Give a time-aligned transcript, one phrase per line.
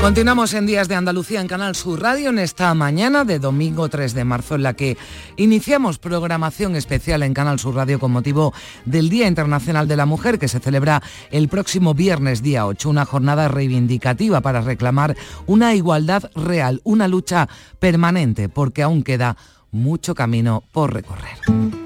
[0.00, 4.14] Continuamos en Días de Andalucía en Canal Sur Radio en esta mañana de domingo 3
[4.14, 4.96] de marzo en la que
[5.36, 8.54] iniciamos programación especial en Canal Sur Radio con motivo
[8.86, 13.04] del Día Internacional de la Mujer que se celebra el próximo viernes día 8, una
[13.04, 17.48] jornada reivindicativa para reclamar una igualdad real, una lucha
[17.78, 19.36] permanente porque aún queda
[19.70, 21.79] mucho camino por recorrer.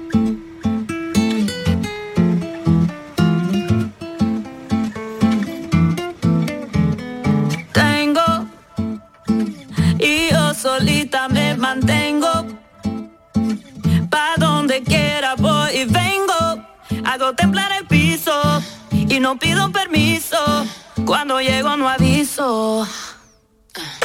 [17.05, 18.31] Hago temblar el piso
[18.91, 20.37] y no pido permiso.
[21.05, 22.87] Cuando llego no aviso.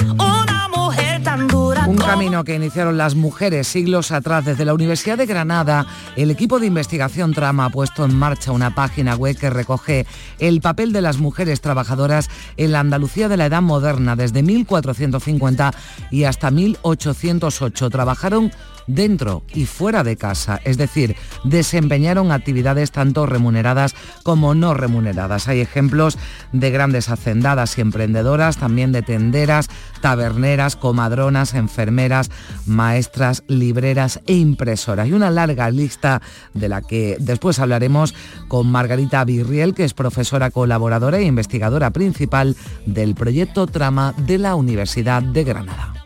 [0.03, 1.87] Una mujer tan dura.
[1.87, 5.87] Un camino que iniciaron las mujeres siglos atrás desde la Universidad de Granada.
[6.17, 10.07] El equipo de investigación Trama ha puesto en marcha una página web que recoge
[10.39, 15.73] el papel de las mujeres trabajadoras en la Andalucía de la Edad Moderna desde 1450
[16.11, 17.91] y hasta 1808.
[17.91, 18.53] Trabajaron
[18.95, 25.49] dentro y fuera de casa, es decir, desempeñaron actividades tanto remuneradas como no remuneradas.
[25.49, 26.19] Hay ejemplos
[26.53, 29.69] de grandes hacendadas y emprendedoras, también de tenderas,
[30.01, 32.31] taberneras, comadronas, enfermeras,
[32.67, 35.09] maestras, libreras e impresoras.
[35.09, 36.23] Y una larga lista
[36.55, 38.15] de la que después hablaremos
[38.49, 44.55] con Margarita Virriel, que es profesora colaboradora e investigadora principal del proyecto Trama de la
[44.55, 46.00] Universidad de Granada.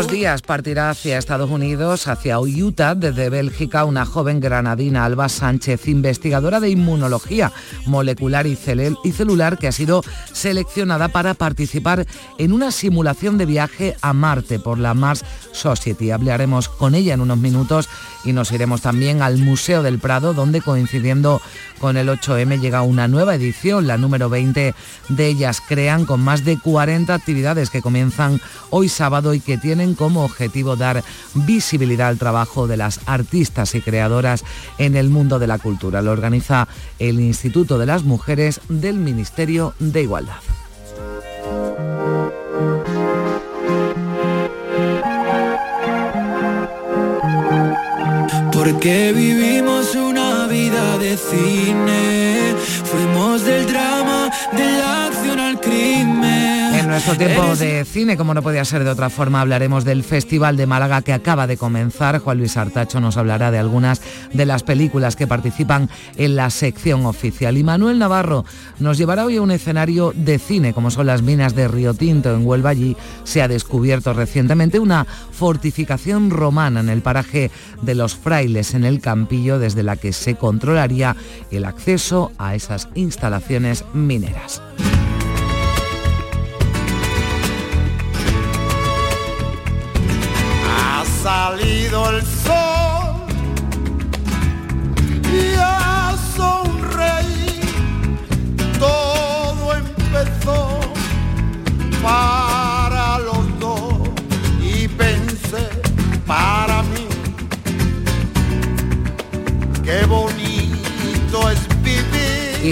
[0.00, 6.60] Días partirá hacia Estados Unidos, hacia Utah, desde Bélgica, una joven granadina, Alba Sánchez, investigadora
[6.60, 7.52] de inmunología
[7.84, 8.58] molecular y,
[9.04, 12.06] y celular, que ha sido seleccionada para participar
[12.38, 16.10] en una simulación de viaje a Marte por la Mars Society.
[16.10, 17.90] Hablaremos con ella en unos minutos
[18.24, 21.42] y nos iremos también al Museo del Prado, donde coincidiendo
[21.82, 24.72] con el 8M llega una nueva edición, la número 20
[25.08, 29.96] de ellas crean, con más de 40 actividades que comienzan hoy sábado y que tienen
[29.96, 31.02] como objetivo dar
[31.34, 34.44] visibilidad al trabajo de las artistas y creadoras
[34.78, 36.02] en el mundo de la cultura.
[36.02, 36.68] Lo organiza
[37.00, 40.36] el Instituto de las Mujeres del Ministerio de Igualdad.
[48.52, 50.21] Porque vivimos una
[50.72, 52.54] vida de cine.
[52.84, 55.31] Fuimos del drama, de la acción
[56.92, 60.66] nuestro tiempo de cine, como no podía ser de otra forma, hablaremos del Festival de
[60.66, 62.18] Málaga que acaba de comenzar.
[62.18, 64.02] Juan Luis Artacho nos hablará de algunas
[64.34, 65.88] de las películas que participan
[66.18, 67.56] en la sección oficial.
[67.56, 68.44] Y Manuel Navarro
[68.78, 72.34] nos llevará hoy a un escenario de cine, como son las minas de Río Tinto
[72.34, 72.70] en Huelva.
[72.70, 78.84] Allí se ha descubierto recientemente una fortificación romana en el paraje de los frailes en
[78.84, 81.16] el Campillo, desde la que se controlaría
[81.50, 84.60] el acceso a esas instalaciones mineras.
[91.22, 92.61] Salido el sol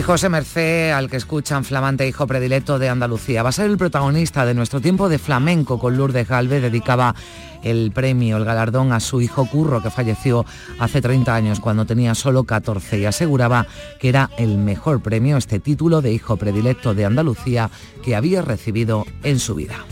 [0.02, 4.46] José Mercé, al que escuchan flamante hijo predilecto de Andalucía, va a ser el protagonista
[4.46, 7.14] de nuestro tiempo de flamenco con Lourdes Galvez, dedicaba
[7.62, 10.46] el premio, el galardón a su hijo Curro, que falleció
[10.78, 13.66] hace 30 años cuando tenía solo 14 y aseguraba
[13.98, 17.70] que era el mejor premio, este título de hijo predilecto de Andalucía
[18.02, 19.84] que había recibido en su vida.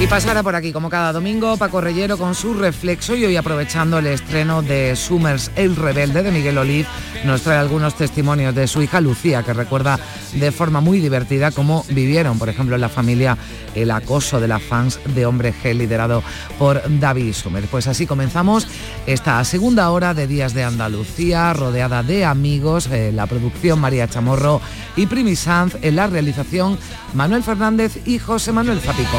[0.00, 3.98] Y pasará por aquí, como cada domingo, Paco Reyero con su reflexo y hoy aprovechando
[3.98, 6.86] el estreno de Summers El Rebelde de Miguel Oliv,
[7.24, 9.98] nos trae algunos testimonios de su hija Lucía, que recuerda
[10.32, 13.36] de forma muy divertida cómo vivieron, por ejemplo, en la familia
[13.74, 16.22] el acoso de las fans de Hombre G, liderado
[16.58, 17.68] por David Summers.
[17.70, 18.66] Pues así comenzamos
[19.06, 24.60] esta segunda hora de Días de Andalucía, rodeada de amigos, eh, la producción María Chamorro
[24.96, 26.78] y Primi Sanz, en la realización
[27.14, 29.18] Manuel Fernández y José Manuel Zapico.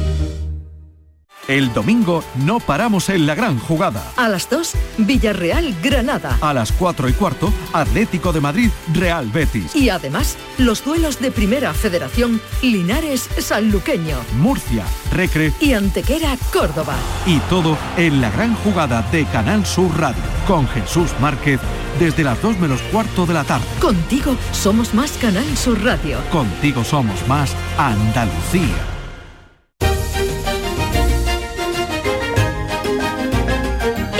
[1.47, 4.03] El domingo no paramos en la gran jugada.
[4.15, 6.37] A las 2, Villarreal, Granada.
[6.39, 9.75] A las 4 y cuarto, Atlético de Madrid, Real Betis.
[9.75, 14.17] Y además, los duelos de Primera Federación, Linares, Sanluqueño.
[14.37, 16.95] Murcia, Recre Y Antequera, Córdoba.
[17.25, 20.21] y todo en la gran jugada de Canal Sur Radio.
[20.47, 21.59] Con Jesús Márquez
[21.99, 23.65] desde las 2 menos cuarto de la tarde.
[23.79, 26.19] Contigo somos más Canal Sur Radio.
[26.31, 28.90] Contigo somos más Andalucía.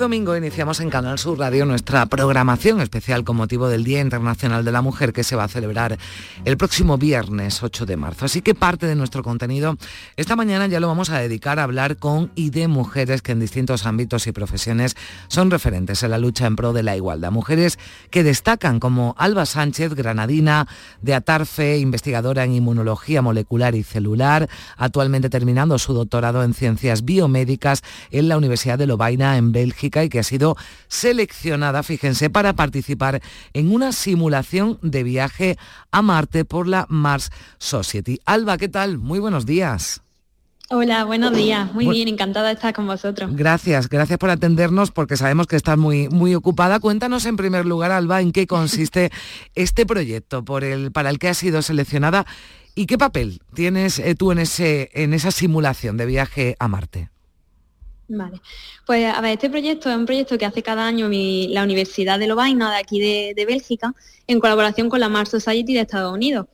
[0.00, 4.72] Domingo iniciamos en Canal Sur Radio nuestra programación especial con motivo del Día Internacional de
[4.72, 5.98] la Mujer que se va a celebrar
[6.46, 8.24] el próximo viernes 8 de marzo.
[8.24, 9.76] Así que parte de nuestro contenido
[10.16, 13.40] esta mañana ya lo vamos a dedicar a hablar con y de mujeres que en
[13.40, 14.96] distintos ámbitos y profesiones
[15.28, 17.30] son referentes en la lucha en pro de la igualdad.
[17.30, 20.66] Mujeres que destacan como Alba Sánchez, granadina
[21.02, 24.48] de Atarfe, investigadora en inmunología molecular y celular,
[24.78, 30.08] actualmente terminando su doctorado en ciencias biomédicas en la Universidad de Lovaina en Bélgica y
[30.08, 30.56] que ha sido
[30.88, 33.20] seleccionada, fíjense, para participar
[33.52, 35.56] en una simulación de viaje
[35.90, 38.20] a Marte por la Mars Society.
[38.24, 38.98] Alba, ¿qué tal?
[38.98, 40.02] Muy buenos días.
[40.72, 41.74] Hola, buenos días.
[41.74, 43.28] Muy Bu- bien, encantada de estar con vosotros.
[43.34, 46.78] Gracias, gracias por atendernos porque sabemos que estás muy, muy ocupada.
[46.78, 49.10] Cuéntanos en primer lugar, Alba, en qué consiste
[49.56, 52.24] este proyecto por el, para el que has sido seleccionada
[52.76, 57.10] y qué papel tienes eh, tú en, ese, en esa simulación de viaje a Marte.
[58.12, 58.40] Vale.
[58.86, 62.18] Pues a ver, este proyecto es un proyecto que hace cada año mi- la Universidad
[62.18, 63.94] de Lovaina, de aquí de, Bélgica,
[64.26, 66.46] en colaboración con la Mars Society de Estados Unidos.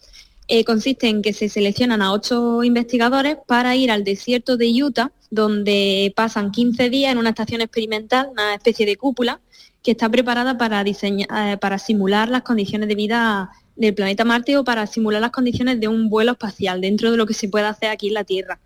[0.48, 5.10] eh, consiste en que se seleccionan a ocho investigadores para ir al desierto de Utah,
[5.28, 9.40] donde pasan 15 días en una estación experimental, una especie de cúpula,
[9.82, 14.56] que está preparada para, diseñar, eh, para simular las condiciones de vida del planeta Marte
[14.56, 17.64] o para simular las condiciones de un vuelo espacial dentro de lo que se puede
[17.66, 18.60] hacer aquí en la Tierra.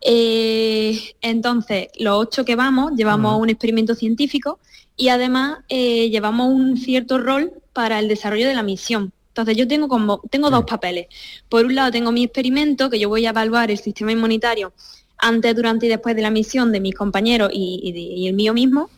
[0.00, 4.58] Eh, entonces, los ocho que vamos, llevamos un experimento científico
[4.96, 9.12] y además eh, llevamos un cierto rol para el desarrollo de la misión.
[9.28, 11.08] Entonces yo tengo como tengo dos papeles.
[11.50, 14.72] Por un lado tengo mi experimento que yo voy a evaluar el sistema inmunitario
[15.18, 18.88] antes, durante y después de la misión de mis compañeros y, el mío mismo.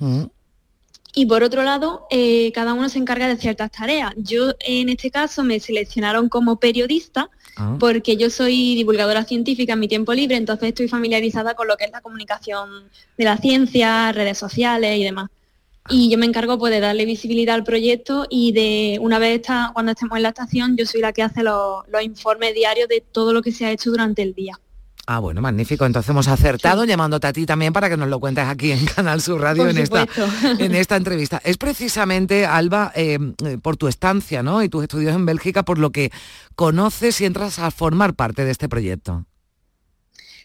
[1.14, 4.12] Y por otro lado, eh, cada uno se encarga de ciertas tareas.
[4.16, 7.76] Yo en este caso me seleccionaron como periodista ah.
[7.78, 11.84] porque yo soy divulgadora científica en mi tiempo libre, entonces estoy familiarizada con lo que
[11.84, 12.84] es la comunicación
[13.16, 15.28] de la ciencia, redes sociales y demás
[15.90, 19.70] y yo me encargo pues, de darle visibilidad al proyecto y de una vez está,
[19.72, 23.32] cuando estemos en la estación yo soy la que hace los, informes diarios de todo
[23.32, 24.58] lo que se ha hecho durante el día.
[25.10, 25.86] Ah, bueno, magnífico.
[25.86, 29.22] Entonces hemos acertado llamándote a ti también para que nos lo cuentes aquí en Canal
[29.22, 30.06] Sur Radio en esta,
[30.58, 31.40] en esta entrevista.
[31.44, 33.18] Es precisamente, Alba, eh,
[33.62, 34.62] por tu estancia ¿no?
[34.62, 36.12] y tus estudios en Bélgica, por lo que
[36.56, 39.24] conoces y entras a formar parte de este proyecto.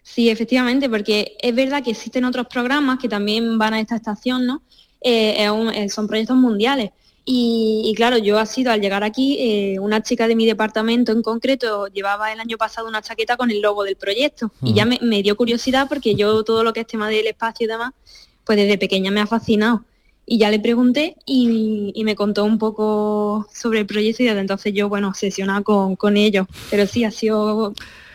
[0.01, 4.45] Sí, efectivamente, porque es verdad que existen otros programas que también van a esta estación,
[4.45, 4.63] ¿no?
[5.01, 6.91] Eh, eh, son proyectos mundiales.
[7.25, 11.21] Y, claro, yo ha sido al llegar aquí, eh, una chica de mi departamento en
[11.21, 15.23] concreto llevaba el año pasado una chaqueta con el logo del proyecto y ya me,
[15.23, 17.93] dio curiosidad porque yo todo lo que es tema del espacio y demás,
[18.43, 19.85] pues desde pequeña me ha fascinado.
[20.25, 24.73] Y ya le pregunté y, me contó un poco sobre el proyecto y desde entonces
[24.73, 26.47] yo, bueno, obsesionada con, con ellos.
[26.69, 27.73] Pero sí, ha sido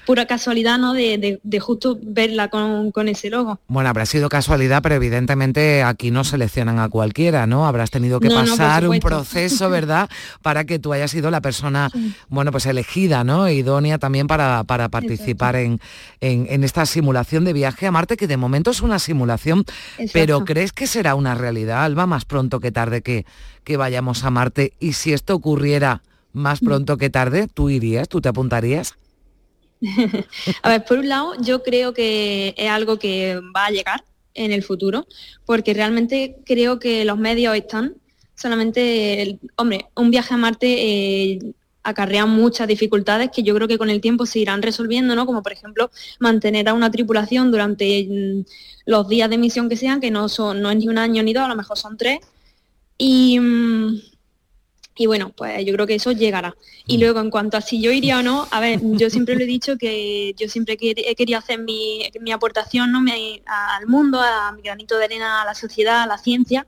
[0.08, 0.94] pura casualidad, ¿no?
[0.94, 3.60] De, justo verla con, ese logo.
[3.68, 7.66] Bueno, habrá sido casualidad, pero evidentemente aquí no seleccionan a cualquiera, ¿no?
[7.66, 10.08] Habrás tenido que pasar un proceso, ¿verdad?
[10.40, 11.90] para que tú hayas sido la persona,
[12.30, 13.50] bueno, pues elegida, ¿no?
[13.50, 15.78] Idónea también para, para participar en,
[16.22, 19.66] en, esta simulación de viaje a Marte, que de momento es una simulación,
[20.14, 23.26] pero ¿crees que será una realidad, Alba, más pronto que tarde que,
[23.62, 24.72] que vayamos a Marte?
[24.80, 26.00] Y si esto ocurriera
[26.32, 26.64] más mm.
[26.64, 28.08] pronto que tarde, ¿tú irías?
[28.08, 28.94] ¿Tú te apuntarías?
[30.62, 34.04] a ver, por un lado, yo creo que es algo que va a llegar
[34.34, 35.06] en el futuro,
[35.44, 37.96] porque realmente creo que los medios están,
[38.34, 41.38] solamente, hombre, un viaje a Marte eh,
[41.82, 45.26] acarrea muchas dificultades que yo creo que con el tiempo se irán resolviendo, ¿no?
[45.26, 48.44] Como por ejemplo mantener a una tripulación durante mm,
[48.86, 51.32] los días de misión que sean, que no son, no es ni un año ni
[51.32, 52.20] dos, a lo mejor son tres.
[52.98, 54.00] Y, mm,
[54.98, 56.56] y bueno, pues yo creo que eso llegará.
[56.86, 57.00] Y mm.
[57.00, 59.46] luego, en cuanto a si yo iría o no, a ver, yo siempre lo he
[59.46, 62.02] dicho que yo siempre he querido hacer mi,
[62.32, 62.98] aportación ¿no?
[63.46, 66.66] al mundo, a mi granito de arena, a la sociedad, a la ciencia.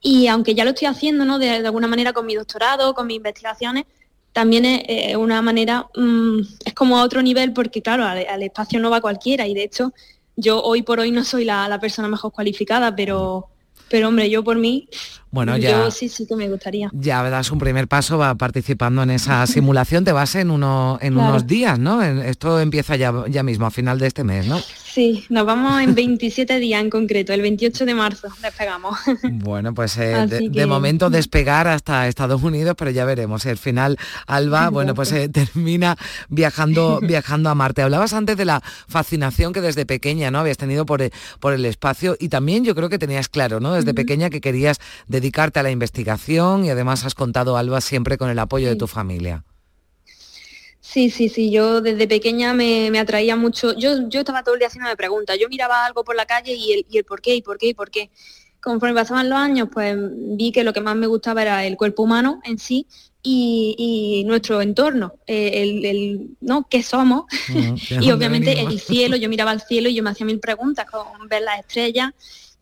[0.00, 1.40] Y aunque ya lo estoy haciendo, ¿no?
[1.40, 3.84] De, alguna manera con mi doctorado, con mis investigaciones,
[4.32, 8.90] también es una manera, mm, es como a otro nivel porque, claro, al, espacio no
[8.90, 9.46] va cualquiera.
[9.48, 9.92] Y de hecho,
[10.36, 13.48] yo hoy por hoy no soy la, la persona mejor cualificada, pero
[13.88, 14.88] pero hombre, yo por mí,
[15.30, 16.90] bueno, ya, sí, sí que me gustaría.
[16.92, 21.16] Ya das un primer paso, va participando en esa simulación, te vas en, uno, en
[21.16, 22.02] unos días, ¿no?
[22.02, 24.60] Esto empieza ya, ya mismo, a final de este mes, ¿no?
[24.96, 28.98] Sí, nos vamos en 27 días en concreto, el 28 de marzo despegamos.
[29.46, 33.44] Bueno, pues eh, de, momento despegar hasta Estados Unidos, pero ya veremos.
[33.46, 35.96] El final, Alba, bueno, pues eh, termina
[36.28, 37.82] viajando, viajando a Marte.
[37.82, 40.38] Hablabas antes de la fascinación que desde pequeña ¿no?
[40.38, 41.02] habías tenido por,
[41.38, 43.74] por el espacio y también yo creo que tenías claro, ¿no?
[43.74, 44.78] Desde pequeña que querías
[45.16, 48.86] dedicarte a la investigación y además has contado, Alba, siempre con el apoyo de tu
[48.86, 49.44] familia.
[50.80, 54.68] Sí, sí, sí, yo desde pequeña me, atraía mucho, yo, yo estaba todo el día
[54.68, 57.42] haciéndome preguntas, yo miraba algo por la calle y el, y el por qué, y
[57.42, 58.10] por qué, y por qué.
[58.60, 62.02] Conforme pasaban los años, pues vi que lo que más me gustaba era el cuerpo
[62.02, 62.86] humano en sí
[63.22, 66.66] y, nuestro entorno, eh, el, ¿no?
[66.68, 67.24] ¿Qué somos?
[68.00, 71.28] y obviamente el cielo, yo miraba al cielo y yo me hacía mil preguntas con
[71.28, 72.12] ver las estrellas.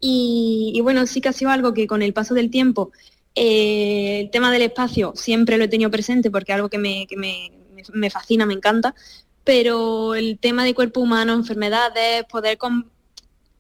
[0.07, 2.93] Y, bueno, sí que ha sido algo que con el paso del tiempo,
[3.35, 7.07] eh, el tema del espacio siempre lo he tenido presente porque es algo que me,
[7.07, 7.51] que me
[7.93, 8.95] me fascina, me encanta,
[9.43, 12.59] pero el tema de cuerpo humano, enfermedades, poder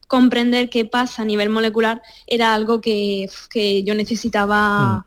[0.06, 3.28] comprender qué pasa a nivel molecular era algo que,
[3.84, 5.06] yo necesitaba,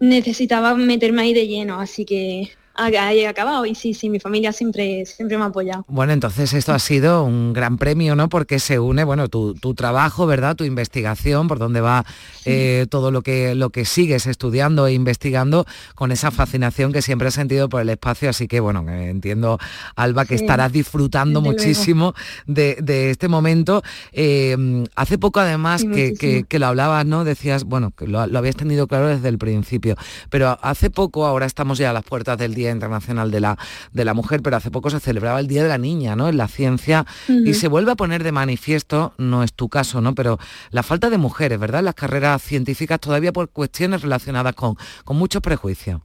[0.00, 0.08] mm.
[0.08, 5.04] necesitaba meterme ahí de lleno, así que ahí acabado y sí, sí, mi familia siempre,
[5.04, 5.84] siempre me ha apoyado.
[5.88, 8.28] Bueno, entonces esto ha sido un gran premio, ¿no?
[8.28, 10.56] Porque se une, bueno, tu, trabajo, ¿verdad?
[10.56, 12.04] Tu investigación, por donde va
[12.44, 17.28] eh, todo lo que, lo que sigues estudiando e investigando con esa fascinación que siempre
[17.28, 18.30] has sentido por el espacio.
[18.30, 19.58] Así que, bueno, entiendo,
[19.96, 22.14] Alba, que estarás disfrutando muchísimo
[22.46, 23.82] de, este momento.
[24.12, 27.24] Eh, hace poco, además, que, lo hablabas, ¿no?
[27.24, 29.96] Decías, bueno, que lo, lo habías tenido claro desde el principio,
[30.30, 33.58] pero hace poco, ahora estamos ya a las puertas del día Día Internacional de la,
[33.92, 36.28] de la Mujer, pero hace poco se celebraba el Día de la Niña, ¿no?
[36.28, 40.14] En la ciencia, y se vuelve a poner de manifiesto, no es tu caso, ¿no?
[40.14, 40.38] Pero
[40.70, 41.80] la falta de mujeres, ¿verdad?
[41.80, 46.00] En las carreras científicas todavía por cuestiones relacionadas con, con muchos prejuicios.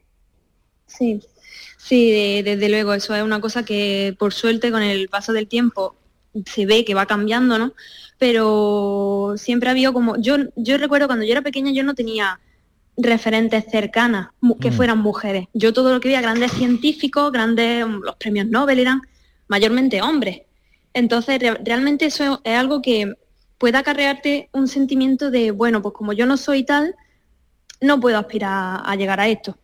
[0.88, 1.22] Sí,
[1.78, 5.96] sí, desde luego, eso es una cosa que por suerte con el paso del tiempo
[6.46, 7.74] se ve que va cambiando, ¿no?
[8.18, 12.40] Pero siempre ha habido como, yo, yo recuerdo cuando yo era pequeña yo no tenía
[12.98, 14.74] referentes cercanas que mm.
[14.74, 15.48] fueran mujeres.
[15.54, 19.02] Yo todo lo que veía, grandes científicos, grandes, los premios Nobel eran
[19.48, 20.42] mayormente hombres.
[20.94, 23.14] Entonces, realmente eso es algo que
[23.58, 26.96] puede acarrearte un sentimiento de, bueno, pues como yo no soy tal,
[27.82, 29.58] no puedo aspirar a llegar a esto.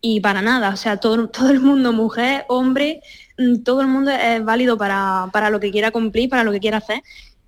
[0.00, 3.02] Y para nada, o sea, todo, todo el mundo, mujer, hombre,
[3.38, 6.78] mm, todo el mundo es válido para, lo que quiera cumplir, para lo que quiera
[6.78, 7.02] hacer.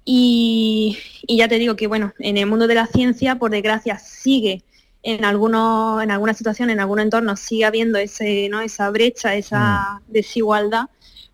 [0.05, 0.99] Y,
[1.29, 4.65] ya te digo que, bueno, en el mundo de la ciencia, por desgracia, sigue
[5.03, 8.61] en algunos, en alguna situación, en algún entorno, sigue habiendo ese, ¿no?
[8.61, 10.13] esa brecha, esa mm.
[10.13, 10.87] desigualdad,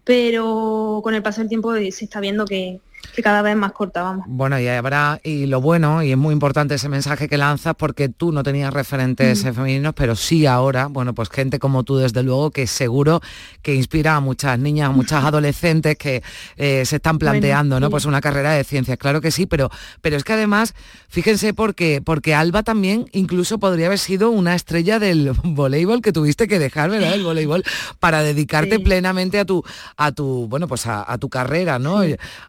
[0.05, 2.88] pero con el paso del tiempo se está viendo que, que
[3.23, 4.27] cada vez más corta, vamos.
[4.29, 8.09] Bueno, y habrá, y lo bueno, y es muy importante ese mensaje que lanzas, porque
[8.09, 9.55] tú no tenías referentes mm.
[9.55, 13.21] femeninos, pero sí ahora, bueno, pues gente como tú, desde luego, que seguro
[13.63, 16.23] que inspira a muchas niñas, a muchas adolescentes que
[16.57, 17.91] eh, se están planteando, ¿no?
[17.91, 19.71] Pues una carrera de ciencias, claro que sí, pero,
[20.01, 20.75] pero es que además,
[21.09, 26.49] fíjense porque, porque Alba también incluso podría haber sido una estrella del voleibol que tuviste
[26.49, 27.15] que dejar, ¿verdad?
[27.15, 27.65] El voleibol,
[28.01, 29.65] para dedicarte plenamente a tu,
[29.97, 32.03] a tu, bueno, pues a, a tu carrera, ¿no?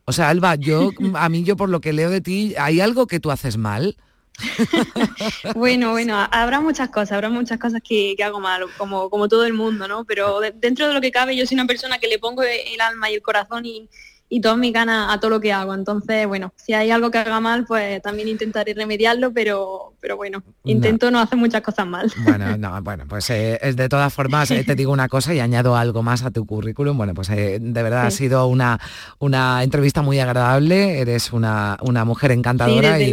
[0.06, 3.08] O sea, Alba, yo, a mí yo por lo que leo de ti, ¿hay algo
[3.08, 3.98] que tú haces mal?
[5.56, 9.54] bueno, bueno, habrá muchas cosas, habrá muchas cosas que, hago mal, como, como todo el
[9.54, 10.06] mundo, ¿no?
[10.06, 13.10] Pero dentro de lo que cabe, yo soy una persona que le pongo el alma
[13.10, 13.90] y el corazón y,
[14.30, 15.74] y todas mis ganas a todo lo que hago.
[15.74, 20.44] Entonces, bueno, si hay algo que haga mal, pues también intentaré remediarlo, pero, pero bueno,
[20.64, 22.12] intento no, hacer muchas cosas mal.
[22.24, 25.76] Bueno, no, bueno, pues eh, de todas formas eh, te digo una cosa y añado
[25.76, 26.96] algo más a tu currículum.
[26.96, 28.80] Bueno, pues eh, de verdad ha sido una,
[29.18, 33.12] una entrevista muy agradable, eres una, una mujer encantadora y,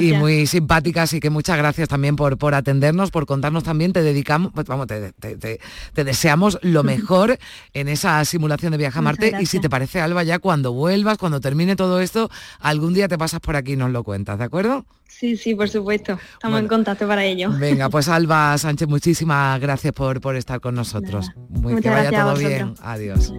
[0.00, 4.02] y, muy simpática, así que muchas gracias también por, por atendernos, por contarnos también, te
[4.02, 7.38] dedicamos, pues vamos, te, te, deseamos lo mejor
[7.74, 9.32] en esa simulación de viaje a Marte.
[9.40, 13.18] Y si te parece, Alba, ya cuando vuelvas, cuando termine todo esto, algún día te
[13.18, 14.86] pasas por aquí y nos lo cuentas, ¿de acuerdo?
[15.08, 16.16] Sí, sí, por supuesto.
[16.34, 17.50] Estamos en contacto para ello.
[17.58, 21.32] Venga, pues Alba Sánchez, muchísimas gracias por, por estar con nosotros.
[21.48, 22.74] Muy, que vaya todo bien.
[22.80, 23.32] Adiós.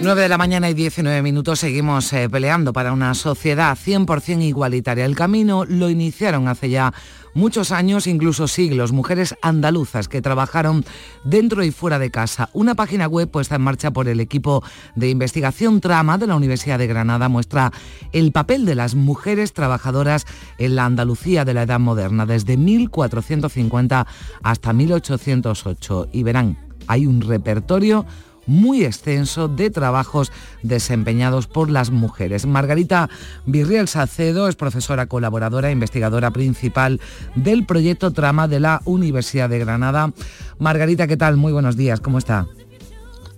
[0.00, 5.04] 9 de la mañana y 19 minutos seguimos eh, peleando para una sociedad 100% igualitaria.
[5.04, 6.94] El camino lo iniciaron hace ya
[7.34, 10.84] muchos años, incluso siglos, mujeres andaluzas que trabajaron
[11.24, 12.48] dentro y fuera de casa.
[12.52, 14.62] Una página web puesta en marcha por el equipo
[14.94, 17.72] de investigación Trama de la Universidad de Granada muestra
[18.12, 20.26] el papel de las mujeres trabajadoras
[20.58, 24.06] en la Andalucía de la Edad Moderna, desde 1450
[24.44, 26.08] hasta 1808.
[26.12, 26.56] Y verán,
[26.86, 28.06] hay un repertorio
[28.48, 30.32] muy extenso de trabajos
[30.64, 32.46] desempeñados por las mujeres.
[32.46, 33.08] Margarita
[33.46, 37.00] Virriel Salcedo es profesora colaboradora e investigadora principal
[37.36, 40.12] del proyecto Trama de la Universidad de Granada.
[40.58, 41.36] Margarita, ¿qué tal?
[41.36, 42.46] Muy buenos días, ¿cómo está?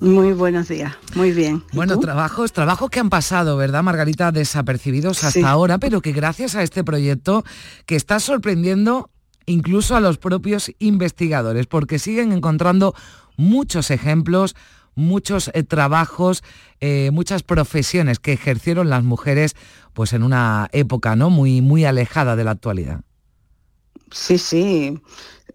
[0.00, 1.62] Muy buenos días, muy bien.
[1.72, 2.00] ¿Y Bueno, tú?
[2.00, 4.32] trabajos, trabajos que han pasado, ¿verdad, Margarita?
[4.32, 5.42] Desapercibidos hasta Sí.
[5.44, 7.44] ahora, pero que gracias a este proyecto
[7.84, 9.10] que está sorprendiendo
[9.44, 12.94] incluso a los propios investigadores, porque siguen encontrando
[13.36, 14.54] muchos ejemplos,
[15.00, 16.44] muchos eh, trabajos,
[16.80, 19.56] eh, muchas profesiones que ejercieron las mujeres
[19.92, 21.30] pues en una época ¿no?
[21.30, 23.00] muy, muy alejada de la actualidad.
[24.10, 25.00] Sí, sí.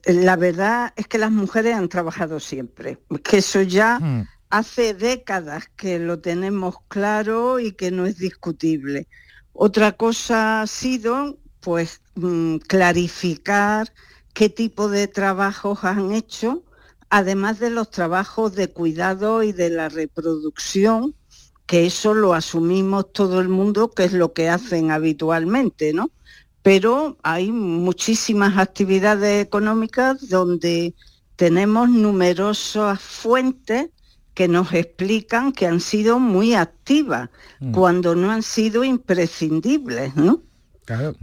[0.05, 4.27] La verdad es que las mujeres han trabajado siempre, que eso ya mm.
[4.49, 9.07] hace décadas que lo tenemos claro y que no es discutible.
[9.53, 13.91] Otra cosa ha sido pues mm, clarificar
[14.33, 16.63] qué tipo de trabajos han hecho,
[17.09, 21.15] además de los trabajos de cuidado y de la reproducción,
[21.65, 26.11] que eso lo asumimos todo el mundo, que es lo que hacen habitualmente, ¿no?
[26.61, 30.93] Pero hay muchísimas actividades económicas donde
[31.35, 33.89] tenemos numerosas fuentes
[34.33, 37.71] que nos explican que han sido muy activas, mm.
[37.71, 40.43] cuando no han sido imprescindibles, ¿no?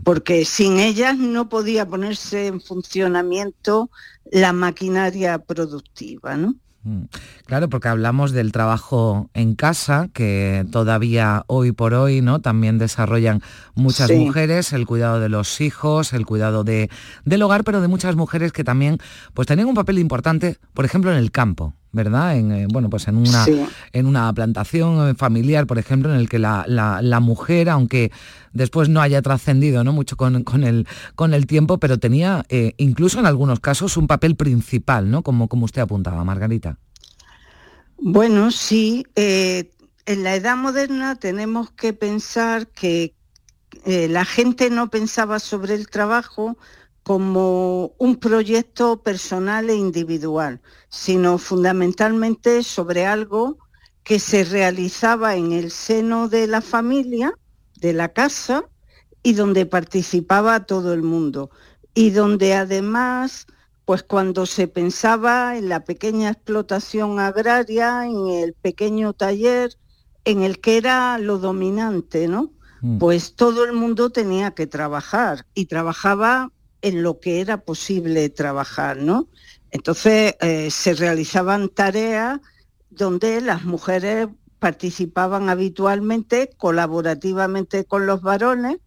[0.05, 3.91] Porque sin ellas no podía ponerse en funcionamiento
[4.31, 6.55] la maquinaria productiva, ¿no?
[6.85, 7.05] Mm.
[7.47, 12.41] Claro, porque hablamos del trabajo en casa, que todavía hoy por hoy ¿no?
[12.41, 13.41] también desarrollan
[13.75, 16.91] muchas mujeres, el cuidado de los hijos, el cuidado de,
[17.25, 18.99] del hogar, pero de muchas mujeres que también
[19.33, 21.75] pues, tenían un papel importante, por ejemplo, en el campo.
[21.93, 22.37] ¿Verdad?
[22.37, 23.45] En, eh, bueno, pues en una,
[23.93, 28.11] en una plantación eh, familiar, por ejemplo, en el que la, mujer, aunque
[28.53, 29.93] después no haya trascendido ¿no?
[29.93, 34.37] mucho con, el, con el tiempo, pero tenía eh, incluso en algunos casos un papel
[34.37, 35.23] principal, ¿no?
[35.23, 36.79] Como, como usted apuntaba, Margarita.
[37.99, 39.07] Bueno, sí.
[39.15, 43.15] en la edad moderna tenemos que pensar que
[43.85, 46.57] la gente no pensaba sobre el trabajo
[47.03, 53.59] como un proyecto personal e individual, sino fundamentalmente sobre algo
[54.05, 57.33] que se realizaba en el seno de la familia,
[57.77, 58.65] de la casa,
[59.23, 61.51] y donde participaba todo el mundo.
[61.95, 63.47] Y donde además,
[63.85, 69.77] pues cuando se pensaba en la pequeña explotación agraria, en el pequeño taller,
[70.25, 72.53] en el que era lo dominante, ¿no?
[72.81, 72.99] Mm.
[72.99, 76.51] Pues todo el mundo tenía que trabajar y trabajaba
[76.83, 79.29] en lo que era posible trabajar, ¿no?
[79.71, 82.41] Entonces eh, se realizaban tareas
[82.91, 88.79] donde las mujeres participaban habitualmente, colaborativamente con los varones,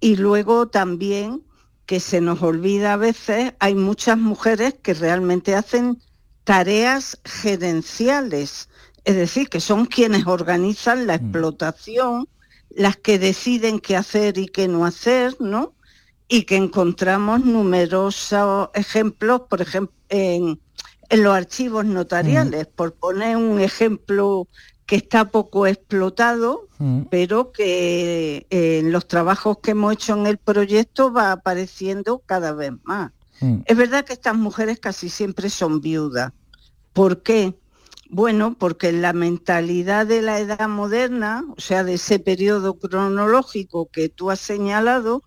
[0.00, 1.42] y luego también,
[1.86, 5.98] que se nos olvida a veces, hay muchas mujeres que realmente hacen
[6.44, 8.68] tareas gerenciales,
[9.04, 11.20] es decir, que son quienes organizan la mm.
[11.20, 12.28] explotación,
[12.70, 15.73] las que deciden qué hacer y qué no hacer, ¿no?
[16.28, 20.60] Y que encontramos numerosos ejemplos, por ejemplo, en,
[21.10, 22.74] los archivos notariales, mm.
[22.74, 24.48] por poner un ejemplo
[24.86, 27.02] que está poco explotado, mm.
[27.10, 32.52] pero que eh, en los trabajos que hemos hecho en el proyecto va apareciendo cada
[32.52, 33.12] vez más.
[33.40, 33.58] Mm.
[33.64, 36.32] Es verdad que estas mujeres casi siempre son viudas.
[36.92, 37.54] ¿Por qué?
[38.08, 44.08] Bueno, porque la mentalidad de la edad moderna, o sea, de ese periodo cronológico que
[44.08, 45.22] tú has señalado,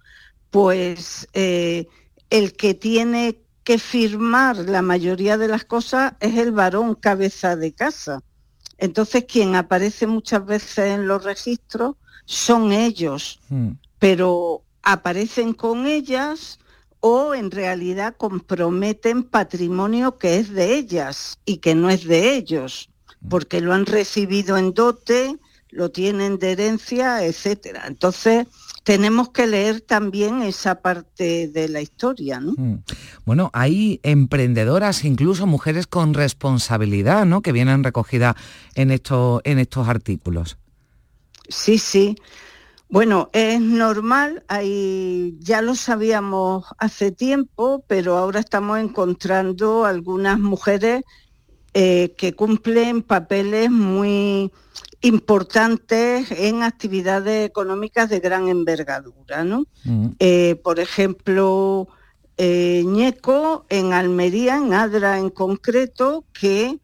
[0.49, 1.88] pues eh,
[2.29, 7.73] el que tiene que firmar la mayoría de las cosas es el varón cabeza de
[7.73, 8.23] casa.
[8.77, 13.71] Entonces quien aparece muchas veces en los registros son ellos, hmm.
[13.99, 16.60] pero aparecen con ellas
[16.99, 22.89] o en realidad comprometen patrimonio que es de ellas y que no es de ellos,
[23.19, 23.29] hmm.
[23.29, 25.38] porque lo han recibido en dote,
[25.69, 27.83] lo tienen de herencia, etcétera.
[27.88, 28.47] Entonces,
[28.88, 32.54] tenemos que leer también esa parte de la historia, ¿no?
[32.54, 32.84] Mm.
[33.26, 37.41] Bueno, hay emprendedoras, incluso mujeres con responsabilidad, ¿no?
[37.41, 38.38] Que vienen recogidas
[38.76, 40.58] en, en estos artículos.
[41.50, 42.15] Sí, sí.
[42.88, 44.45] Bueno, es normal,
[45.39, 51.04] ya lo sabíamos hace tiempo, pero ahora estamos encontrando algunas mujeres
[51.73, 54.50] eh, que cumplen papeles muy
[55.01, 59.43] importantes en actividades económicas de gran envergadura.
[59.43, 59.65] ¿no?
[59.83, 60.07] Mm.
[60.19, 61.88] Eh, por ejemplo,
[62.38, 66.79] eh, Ñeco en Almería, en Adra en concreto, que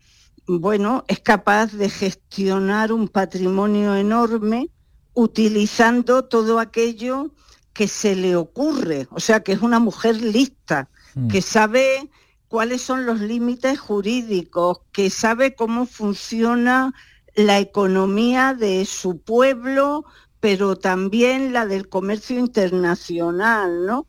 [0.45, 4.69] bueno, es capaz de gestionar un patrimonio enorme
[5.13, 7.31] utilizando todo aquello
[7.71, 9.07] que se le ocurre.
[9.11, 11.27] O sea, que es una mujer lista, mm.
[11.29, 12.09] que sabe
[12.47, 16.93] cuáles son los límites jurídicos, que sabe cómo funciona
[17.35, 20.05] la economía de su pueblo,
[20.39, 24.07] pero también la del comercio internacional, ¿no?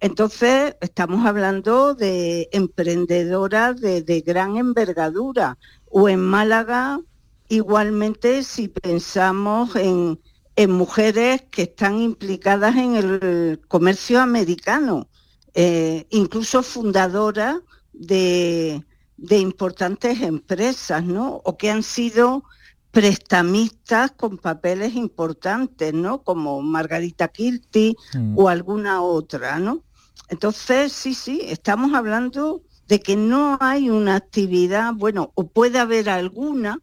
[0.00, 5.56] Entonces, estamos hablando de emprendedoras de, gran envergadura.
[5.86, 7.00] O en Málaga,
[7.48, 10.20] igualmente, si pensamos en,
[10.68, 15.08] mujeres que están implicadas en el comercio americano,
[15.54, 17.60] eh, incluso fundadora
[17.92, 18.84] de,
[19.16, 21.40] de importantes empresas, ¿no?
[21.44, 22.44] O que han sido
[22.94, 26.22] prestamistas con papeles importantes, ¿no?
[26.22, 28.38] Como Margarita Kirti Mm.
[28.38, 29.82] o alguna otra, ¿no?
[30.28, 36.08] Entonces, sí, sí, estamos hablando de que no hay una actividad, bueno, o puede haber
[36.08, 36.78] alguna,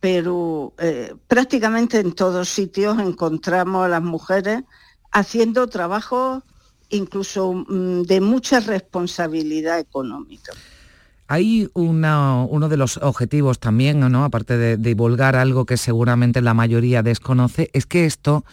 [0.00, 4.62] pero eh, prácticamente en todos sitios encontramos a las mujeres
[5.10, 6.44] haciendo trabajos
[6.90, 10.52] incluso mm, de mucha responsabilidad económica.
[11.28, 14.24] Hay una- uno de los objetivos también, ¿no?
[14.24, 18.44] aparte de, de divulgar algo que seguramente la mayoría desconoce, es que esto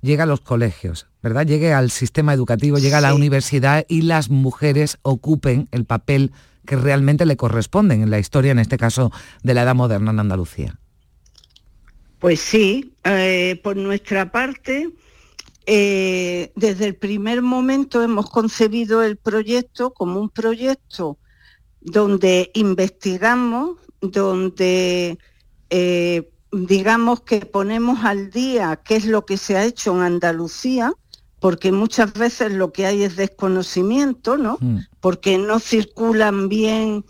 [0.00, 1.46] llega a los colegios, ¿verdad?
[1.46, 3.16] Llegue al sistema educativo, llega a la Sí.
[3.16, 6.32] universidad y las mujeres ocupen el papel
[6.66, 10.20] que realmente le corresponden en la historia, en este caso de la Edad Moderna en
[10.20, 10.78] Andalucía.
[12.18, 14.88] Pues sí, eh, por nuestra parte,
[15.66, 21.18] eh, desde el primer momento hemos concebido el proyecto como un proyecto
[21.84, 25.18] donde investigamos, donde
[25.70, 30.92] eh, digamos que ponemos al día qué es lo que se ha hecho en Andalucía,
[31.38, 34.56] porque muchas veces lo que hay es desconocimiento, ¿no?
[34.60, 34.78] Mm.
[35.00, 37.04] porque no circulan bien.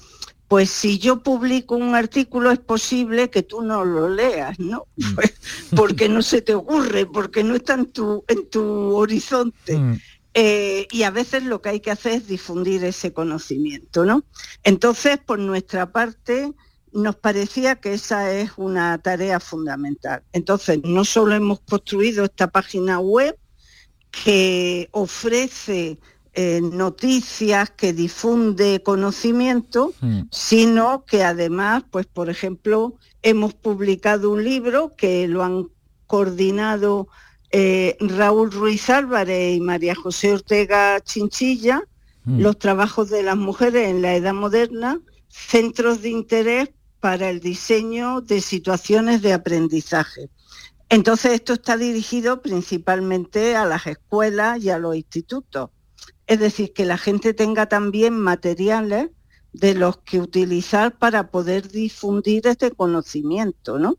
[0.48, 4.86] Pues si yo publico un artículo es posible que tú no lo leas, ¿no?
[5.14, 5.34] Pues,
[5.76, 9.78] porque no se te ocurre, porque no está en tu, en tu horizonte.
[9.78, 10.00] Mm.
[10.34, 14.24] Eh, y a veces lo que hay que hacer es difundir ese conocimiento, ¿no?
[14.64, 16.52] Entonces, por nuestra parte,
[16.92, 20.22] nos parecía que esa es una tarea fundamental.
[20.32, 23.36] Entonces, no solo hemos construido esta página web
[24.10, 25.98] que ofrece
[26.36, 30.22] eh, noticias, que difunde conocimiento, Mm.
[30.32, 35.68] sino que además, pues por ejemplo, hemos publicado un libro que lo han
[36.08, 37.06] coordinado
[37.56, 41.82] eh, Raúl Ruiz Álvarez y María José Ortega Chinchilla,
[42.24, 42.40] Mm.
[42.40, 48.22] los trabajos de las mujeres en la edad moderna, centros de interés para el diseño
[48.22, 50.30] de situaciones de aprendizaje.
[50.88, 55.70] Entonces esto está dirigido principalmente a las escuelas y a los institutos.
[56.26, 59.10] Es decir, que la gente tenga también materiales
[59.52, 63.98] de los que utilizar para poder difundir este conocimiento, ¿no?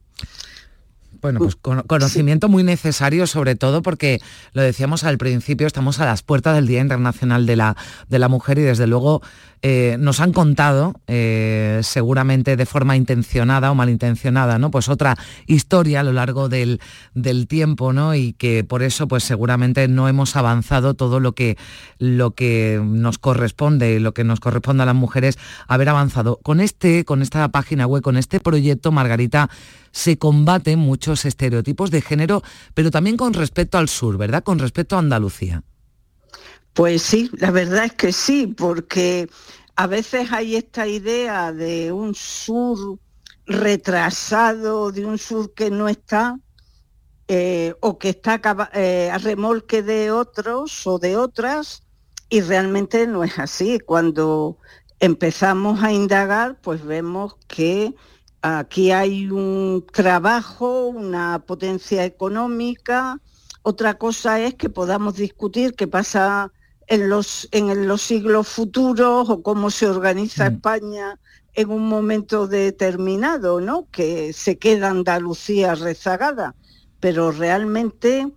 [1.26, 4.22] Bueno, pues cono- conocimiento muy necesario, sobre todo porque
[4.54, 7.76] lo decíamos al principio, estamos a las puertas del Día Internacional de la,
[8.08, 9.22] de la Mujer y desde luego
[9.67, 14.69] eh, nos han contado, eh, seguramente de forma intencionada o malintencionada, ¿no?
[14.69, 16.80] Pues otra historia a lo largo del,
[17.15, 18.13] del tiempo, ¿no?
[18.13, 21.58] Y que por eso, pues seguramente no hemos avanzado todo lo que,
[21.97, 26.39] lo que nos corresponde, lo que nos corresponde a las mujeres haber avanzado.
[26.43, 29.49] Con este, con esta página web, con este proyecto, Margarita,
[29.91, 32.43] se combaten muchos estereotipos de género,
[32.75, 34.43] pero también con respecto al sur, ¿verdad?
[34.43, 35.63] Con respecto a Andalucía.
[36.76, 39.30] Pues sí, la verdad es que sí, porque
[39.78, 43.00] a veces hay esta idea de un sur
[43.46, 46.38] retrasado, de un sur que no está,
[47.30, 48.42] eh, o que está
[48.74, 51.84] eh, a remolque de otros o de otras,
[52.30, 53.80] y realmente no es así.
[53.80, 54.58] Cuando
[55.00, 57.96] empezamos a indagar, pues vemos que
[58.42, 63.22] aquí hay un trabajo, una potencia económica,
[63.62, 66.52] otra cosa es que podamos discutir qué pasa
[66.88, 70.54] en los, en los siglos futuros o cómo se organiza Mm.
[70.54, 71.19] España
[71.54, 73.88] en un momento determinado, ¿no?
[73.91, 76.56] Que se queda Andalucía rezagada.
[77.00, 78.32] Pero realmente,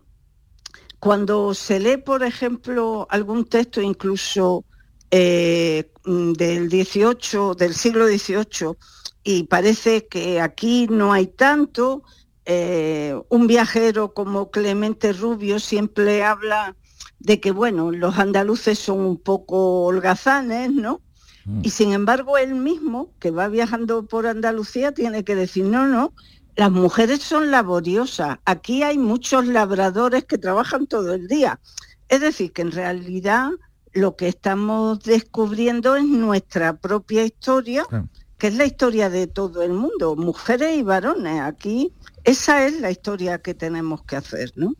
[1.00, 4.64] cuando se lee, por ejemplo, algún texto incluso
[5.10, 8.76] eh, mm, del 18, del siglo XVIII,
[9.24, 12.02] y parece que aquí no hay tanto,
[12.44, 16.76] eh, un viajero como Clemente Rubio siempre habla
[17.18, 21.00] de que, bueno, los andaluces son un poco holgazanes, ¿no?
[21.44, 21.60] Mm.
[21.64, 26.12] Y sin embargo, él mismo, que va viajando por Andalucía, tiene que decir, no, no,
[26.56, 28.38] las mujeres son laboriosas.
[28.44, 31.60] Aquí hay muchos labradores que trabajan todo el día.
[32.08, 33.50] Es decir, que en realidad
[33.92, 38.08] lo que estamos descubriendo es nuestra propia historia, Claro.
[38.38, 41.40] que es la historia de todo el mundo, mujeres y varones.
[41.40, 41.92] Aquí
[42.24, 44.74] esa es la historia que tenemos que hacer, ¿no?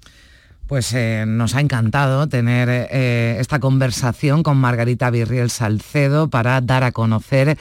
[0.69, 6.85] Pues eh, nos ha encantado tener eh, esta conversación con Margarita Virriel Salcedo para dar
[6.85, 7.57] a conocer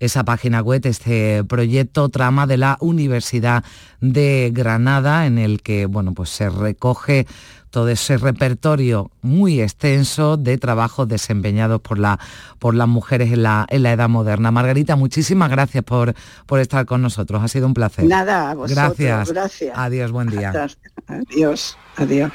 [0.00, 3.62] esa página web, este proyecto trama de la Universidad
[4.00, 7.26] de Granada, en el que bueno, pues se recoge
[7.70, 12.18] todo ese repertorio muy extenso de trabajos desempeñados por, la,
[12.58, 14.50] por las mujeres en la, en la edad moderna.
[14.50, 16.14] Margarita, muchísimas gracias por,
[16.46, 17.42] por estar con nosotros.
[17.42, 18.06] Ha sido un placer.
[18.06, 18.76] Nada, a vosotros.
[18.76, 19.32] Gracias.
[19.32, 19.78] Gracias.
[19.78, 20.66] Adiós, buen día.
[21.06, 22.32] Adiós, adiós.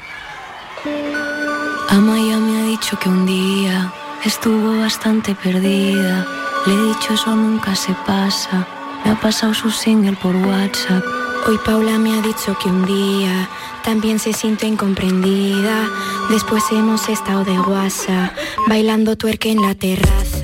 [1.90, 3.92] Ama ya me ha dicho que un día
[4.24, 6.26] estuvo bastante perdida.
[6.66, 8.66] Le he dicho eso nunca se pasa.
[9.04, 11.04] Me ha pasado su single por WhatsApp.
[11.46, 13.48] Hoy Paula me ha dicho que un día
[13.84, 15.88] también se siente incomprendida.
[16.28, 18.32] Después hemos estado de guasa,
[18.66, 20.35] bailando tuerque en la terraza.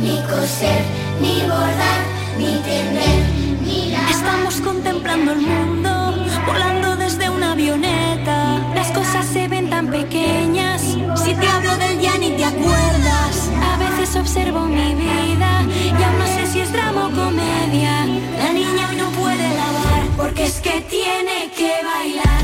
[0.00, 0.82] Ni coser,
[1.20, 2.00] ni bordar,
[2.38, 3.20] ni tender,
[3.64, 4.10] ni lavar.
[4.10, 6.14] Estamos contemplando el mundo,
[6.46, 8.58] volando desde una avioneta.
[8.74, 10.82] Las cosas se ven tan pequeñas.
[10.82, 13.50] Si te hablo del ya ni te acuerdas.
[13.72, 18.06] A veces observo mi vida y no sé si es drama o comedia.
[18.38, 22.43] La niña hoy no puede lavar porque es que tiene que bailar.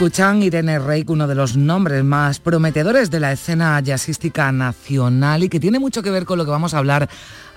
[0.00, 5.50] Escuchan, Irene Reik, uno de los nombres más prometedores de la escena jazzística nacional y
[5.50, 7.06] que tiene mucho que ver con lo que vamos a hablar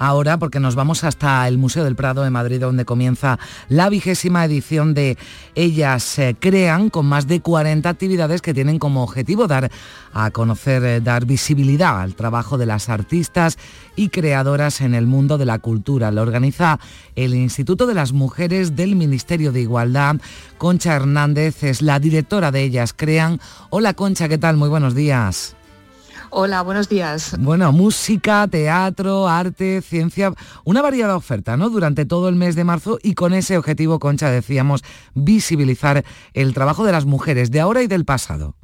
[0.07, 3.39] ahora porque nos vamos hasta el Museo del Prado de Madrid donde comienza
[3.69, 5.17] la vigésima edición de
[5.55, 9.71] Ellas se crean con más de 40 actividades que tienen como objetivo dar
[10.13, 13.57] a conocer, eh, dar visibilidad al trabajo de las artistas
[13.95, 16.11] y creadoras en el mundo de la cultura.
[16.11, 16.79] Lo organiza
[17.15, 20.17] el Instituto de las Mujeres del Ministerio de Igualdad.
[20.57, 23.39] Concha Hernández es la directora de Ellas Crean.
[23.69, 24.57] Hola Concha, ¿qué tal?
[24.57, 25.55] Muy buenos días.
[26.35, 27.35] Hola, buenos días.
[27.39, 30.33] Bueno, música, teatro, arte, ciencia,
[30.65, 31.69] una variada oferta, ¿no?
[31.69, 36.85] Durante todo el mes de marzo y con ese objetivo, Concha, decíamos, visibilizar el trabajo
[36.85, 38.55] de las mujeres de ahora y del pasado.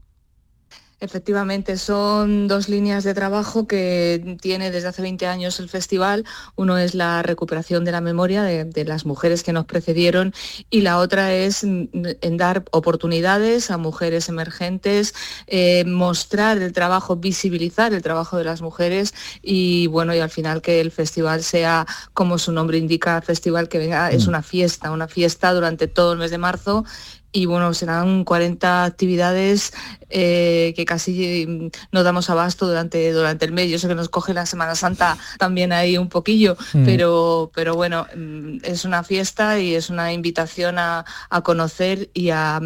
[1.02, 6.26] Efectivamente, son dos líneas de trabajo que tiene desde hace 20 años el festival.
[6.58, 10.34] Uno es la recuperación de la memoria de, de las mujeres que nos precedieron
[10.70, 15.16] y la otra es en dar oportunidades a mujeres emergentes,
[15.48, 20.62] eh, mostrar el trabajo, visibilizar el trabajo de las mujeres y bueno, y al final
[20.62, 24.30] que el festival sea, como su nombre indica, festival que venga, es Mm.
[24.30, 26.84] una fiesta, una fiesta durante todo el mes de marzo
[27.32, 29.74] y bueno, serán 40 actividades
[30.10, 33.70] eh, que casi mm, no damos abasto durante, durante el mes.
[33.70, 36.86] Yo sé que nos coge la Semana Santa también ahí un poquillo, Mm.
[36.86, 42.30] pero, pero bueno, mm, es una fiesta y es una invitación a, a conocer y
[42.32, 42.60] a,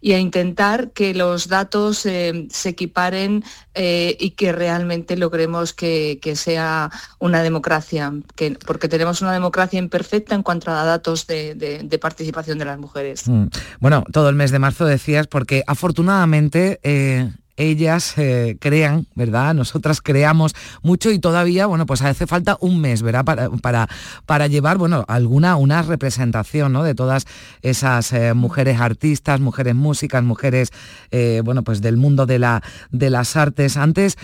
[0.00, 3.44] y a intentar que los datos eh, se equiparen
[3.74, 9.78] eh, y que realmente logremos que, que sea una democracia, que, porque tenemos una democracia
[9.78, 13.28] imperfecta en cuanto a datos de, de- de participación de las mujeres.
[13.28, 13.46] Mm.
[13.80, 19.52] Bueno, todo el mes de marzo decías, porque afortunadamente eh, ellas eh, crean, ¿verdad?
[19.52, 23.24] Nosotras creamos mucho y todavía, bueno, pues hace falta un mes, ¿verdad?
[23.24, 23.88] Para, para,
[24.26, 26.84] para llevar, bueno, alguna, una representación, ¿no?
[26.84, 27.26] De todas
[27.60, 30.70] esas eh, mujeres artistas, mujeres músicas, mujeres,
[31.10, 33.76] eh, bueno, pues del mundo de, la, de las artes.
[33.76, 34.16] Antes,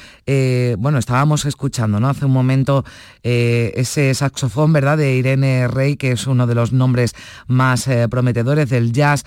[0.78, 2.08] bueno, estábamos escuchando, ¿no?
[2.08, 2.84] Hace un momento
[3.22, 4.96] ese saxofón, ¿verdad?
[4.96, 7.14] De Irene Rey, que es uno de los nombres
[7.48, 9.24] más prometedores del jazz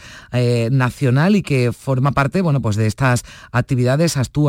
[0.72, 3.97] nacional y que forma parte, bueno, pues de estas actividades.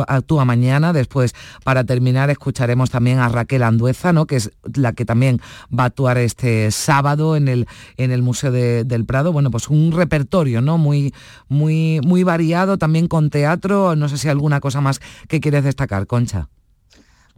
[0.07, 0.93] Actúa, mañana.
[0.93, 1.33] Después,
[1.63, 4.25] para terminar, escucharemos también a Raquel Andueza, ¿no?
[4.25, 5.41] Que es la que también
[5.77, 9.31] va a actuar este sábado en el, en el Museo de- del Prado.
[9.33, 10.77] Bueno, pues un repertorio, ¿no?
[10.77, 11.13] Muy,
[11.47, 13.95] muy, muy variado, también con teatro.
[13.95, 16.49] No sé si alguna cosa más que quieres destacar, Concha.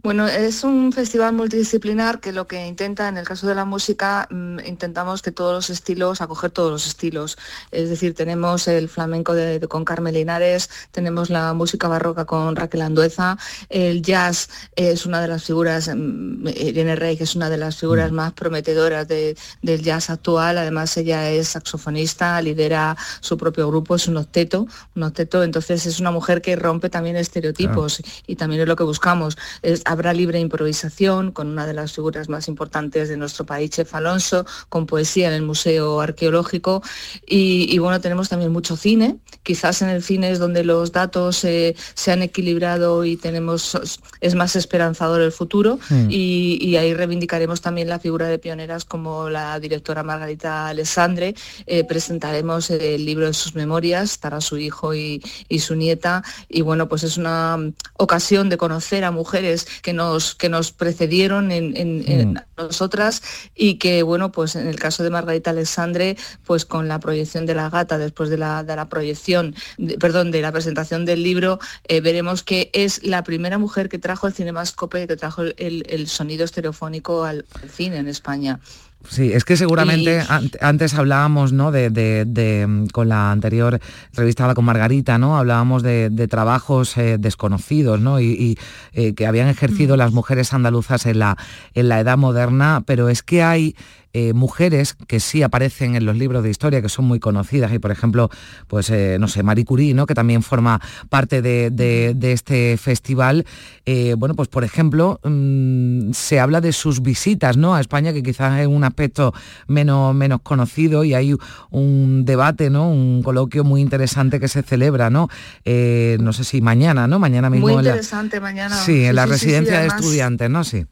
[0.04, 4.26] Bueno, es un festival multidisciplinar que lo que intenta, en el caso de la música,
[4.28, 7.38] mm, intentamos que todos los estilos, acoger todos los estilos.
[7.70, 12.56] Es decir, tenemos el flamenco de- de- con Carmen Linares, tenemos la música barroca con
[12.56, 13.38] Raquel Andueza,
[13.68, 17.76] el jazz es una de las figuras, mm, Irene Rey, que es una de las
[17.76, 20.58] figuras más prometedoras de- del jazz actual.
[20.58, 26.00] Además, ella es saxofonista, lidera su propio grupo, es un octeto, un octeto, entonces es
[26.00, 29.38] una mujer que rompe también estereotipos y también es lo que buscamos.
[29.62, 33.94] Es- habrá libre improvisación con una de las figuras más importantes de nuestro país, Chef
[33.94, 36.82] Alonso, con poesía en el Museo Arqueológico
[37.26, 39.18] y, y, bueno, tenemos también mucho cine.
[39.42, 43.78] Quizás en el cine es donde los datos eh, se han equilibrado y tenemos
[44.20, 46.08] es más esperanzador el futuro Mm.
[46.10, 51.34] y, y ahí reivindicaremos también la figura de pioneras como la directora Margarita Alessandre.
[51.66, 56.62] Eh, presentaremos el libro de sus memorias, estará su hijo y, y su nieta y
[56.62, 57.58] bueno, pues es una
[57.94, 62.36] ocasión de conocer a mujeres que nos, que nos precedieron en, en- en Mm.
[62.56, 63.22] nosotras
[63.54, 67.54] y que bueno, pues en el caso de Margarita Alessandre, pues con la proyección de
[67.54, 71.58] la gata, después de la, de la proyección, de- perdón, de la presentación del libro,
[71.88, 75.84] eh, veremos que es la primera mujer que trajo el cinemascope, que trajo el, el-
[75.88, 78.60] el sonido estereofónico al, al cine en España.
[79.08, 81.70] Sí, es que seguramente Y- antes hablábamos, ¿no?
[81.72, 83.80] De, de- de, mm, con la anterior
[84.10, 85.36] entrevistada con Margarita, ¿no?
[85.36, 88.20] Hablábamos de, de trabajos eh, desconocidos, ¿no?
[88.20, 88.58] Y, y,
[88.92, 91.36] eh, que habían ejercido las mujeres andaluzas en la,
[91.74, 93.74] en la edad moderna, pero es que hay
[94.14, 97.78] eh, mujeres que sí aparecen en los libros de historia, que son muy conocidas, y
[97.78, 98.28] por ejemplo,
[98.68, 100.06] pues eh, no sé, Marie Curie, ¿no?
[100.06, 103.46] que también forma parte de, de- de este festival.
[103.86, 107.74] Eh, bueno, pues por ejemplo, mm, se habla de sus visitas ¿no?
[107.74, 109.32] a España, que quizás es un aspecto
[109.66, 111.34] menos, menos conocido, y hay
[111.70, 112.90] un debate, ¿no?
[112.90, 115.28] un coloquio muy interesante que se celebra, ¿no?
[115.64, 117.18] No sé si mañana, ¿no?
[117.18, 117.68] Mañana mismo.
[117.68, 118.76] Muy en la- interesante mañana.
[118.76, 120.64] Sí, en la sí, sí, residencia de estudiantes, ¿no?
[120.64, 120.84] Sí.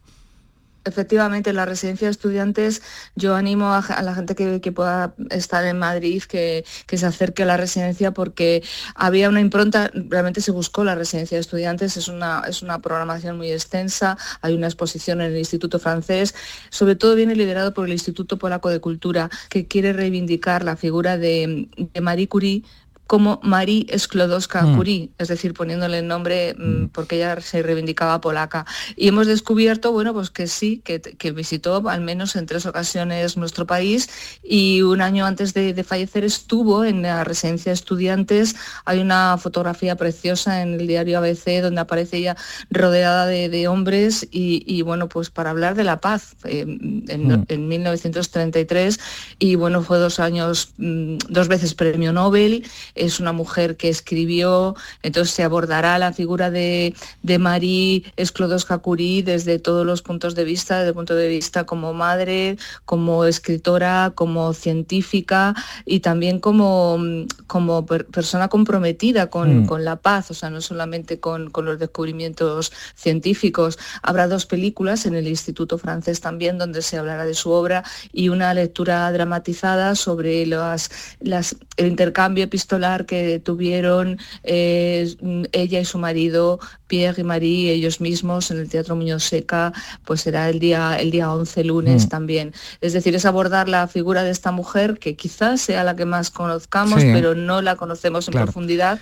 [0.85, 2.83] Efectivamente, en la residencia de estudiantes
[3.14, 7.47] yo animo a, la gente que, pueda estar en Madrid que, que se acerque a
[7.47, 8.62] la residencia porque
[8.95, 13.37] había una impronta, realmente se buscó la residencia de estudiantes, es una, es una programación
[13.37, 16.35] muy extensa, hay una exposición en el Instituto francés,
[16.70, 21.18] sobre todo viene liderado por el Instituto Polaco de Cultura que quiere reivindicar la figura
[21.18, 22.62] de, de Marie Curie
[23.11, 25.08] como Marie Sklodowska Mm.
[25.18, 28.66] Es decir, poniéndole el nombre mm, porque ella se reivindicaba polaca.
[28.94, 33.36] Y hemos descubierto, bueno, pues que sí, que, que visitó al menos en tres ocasiones
[33.36, 34.08] nuestro país
[34.44, 38.54] y un año antes de, de fallecer estuvo en la residencia de estudiantes.
[38.84, 42.36] Hay una fotografía preciosa en el diario ABC donde aparece ella
[42.70, 46.61] rodeada de, de hombres y, y, bueno, pues para hablar de la paz eh,
[47.08, 47.44] en, Mm.
[47.48, 49.00] en 1933
[49.38, 52.64] y bueno, fue dos años, mm, dos veces premio Nobel,
[53.05, 59.22] es una mujer que escribió, entonces se abordará la figura de, de Marie Sklodowska Curie
[59.22, 64.12] desde todos los puntos de vista, desde el punto de vista como madre, como escritora,
[64.14, 65.55] como científica
[65.86, 66.98] y también como,
[67.46, 69.66] como per- persona comprometida con, Mm.
[69.66, 73.78] con la paz, o sea, no solamente con, con los descubrimientos científicos.
[74.03, 77.82] Habrá dos películas en el Instituto francés también donde se hablará de su obra
[78.12, 80.90] y una lectura dramatizada sobre las,
[81.20, 85.14] las, el intercambio epistolar que tuvieron eh,
[85.53, 86.61] ella y su marido
[86.91, 89.72] Pierre y Marie, ellos mismos, en el Teatro Muñoz Seca,
[90.05, 92.09] pues será el día, el día 11, lunes Mm.
[92.09, 92.53] también.
[92.80, 96.30] Es decir, es abordar la figura de esta mujer, que quizás sea la que más
[96.30, 97.09] conozcamos, Sí.
[97.12, 98.47] pero no la conocemos en Claro.
[98.47, 98.99] profundidad.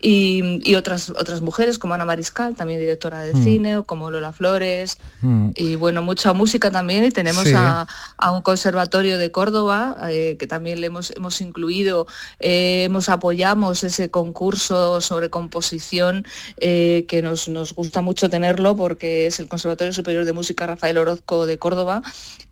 [0.00, 3.44] Y, y otras, otras mujeres como Ana Mariscal, también directora de Mm.
[3.44, 5.50] cine, o como Lola Flores, Mm.
[5.56, 7.54] y bueno, mucha música también y tenemos Sí.
[7.56, 12.06] a, a un conservatorio de Córdoba eh, que también le hemos, hemos incluido,
[12.40, 16.24] eh, hemos apoyamos ese concurso sobre composición
[16.58, 20.98] eh, que nos, nos gusta mucho tenerlo porque es el Conservatorio Superior de Música Rafael
[20.98, 22.02] Orozco de Córdoba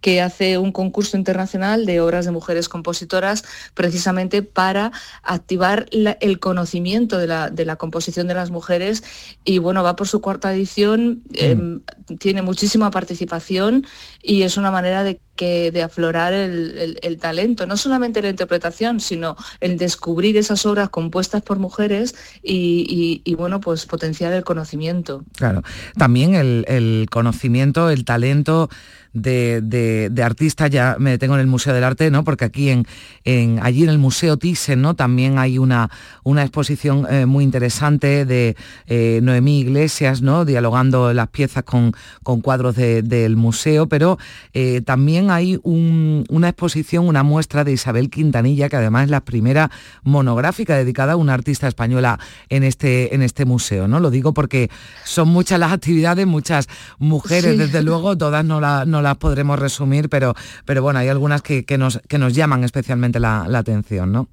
[0.00, 3.44] que hace un concurso internacional de obras de mujeres compositoras
[3.74, 4.92] precisamente para
[5.22, 9.02] activar la- el conocimiento de la, de la composición de las mujeres.
[9.44, 11.82] Y bueno, va por su cuarta edición, em,
[12.18, 13.86] tiene muchísima participación
[14.22, 19.36] y es una manera de que de aflorar el, talento, no solamente la interpretación, sino
[19.60, 25.24] el descubrir esas obras compuestas por mujeres y, y- y, bueno, pues potenciar el conocimiento.
[25.36, 25.62] Claro,
[25.96, 28.68] también el, el conocimiento, el talento
[29.12, 32.24] de, de- de artistas, ya me detengo en el Museo del Arte, ¿no?
[32.24, 32.86] Porque aquí en,
[33.24, 34.94] en allí en el Museo Thyssen, ¿no?
[34.94, 35.90] También hay una,
[36.24, 38.56] una exposición eh, muy interesante de
[38.86, 40.44] eh, Noemí Iglesias, ¿no?
[40.44, 41.92] Dialogando las piezas con,
[42.22, 44.18] con cuadros de- del museo, pero
[44.52, 49.20] eh, también hay un- una exposición, una muestra de Isabel Quintanilla, que además es la
[49.24, 49.70] primera
[50.04, 54.00] monográfica dedicada a una artista española en este, en este museo, ¿no?
[54.00, 54.70] Lo digo porque
[55.04, 57.56] son muchas las actividades, muchas mujeres, Sí.
[57.58, 60.34] desde luego, todas no, la- no las podremos resumir, pero,
[60.64, 64.28] pero bueno, hay algunas que, que nos, que nos llaman especialmente la, la atención, ¿no?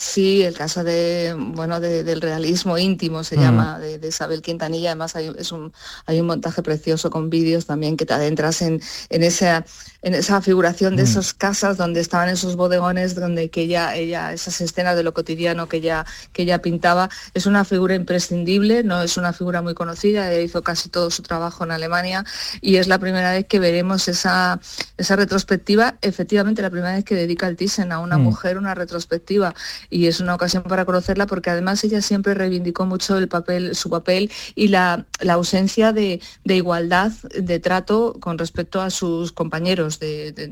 [0.00, 3.40] Sí, el caso de, bueno, de- del realismo íntimo se Mm.
[3.40, 4.90] llama, de, de Isabel Quintanilla.
[4.90, 5.72] Además hay, es un,
[6.06, 9.64] hay un montaje precioso con vídeos también que te adentras en, en, esa,
[10.02, 11.06] en esa figuración de Mm.
[11.06, 15.68] esas casas donde estaban esos bodegones, donde que ella, ella, esas escenas de lo cotidiano
[15.68, 17.10] que ella, que ella pintaba.
[17.34, 21.24] Es una figura imprescindible, no es una figura muy conocida, ella hizo casi todo su
[21.24, 22.24] trabajo en Alemania
[22.60, 24.60] y es la primera vez que veremos esa,
[24.96, 28.22] esa retrospectiva, efectivamente la primera vez que dedica el Thyssen a una Mm.
[28.22, 29.56] mujer una retrospectiva
[29.90, 33.90] y es una ocasión para conocerla porque además ella siempre reivindicó mucho el papel, su
[33.90, 39.98] papel y la, la ausencia de, de igualdad de trato con respecto a sus compañeros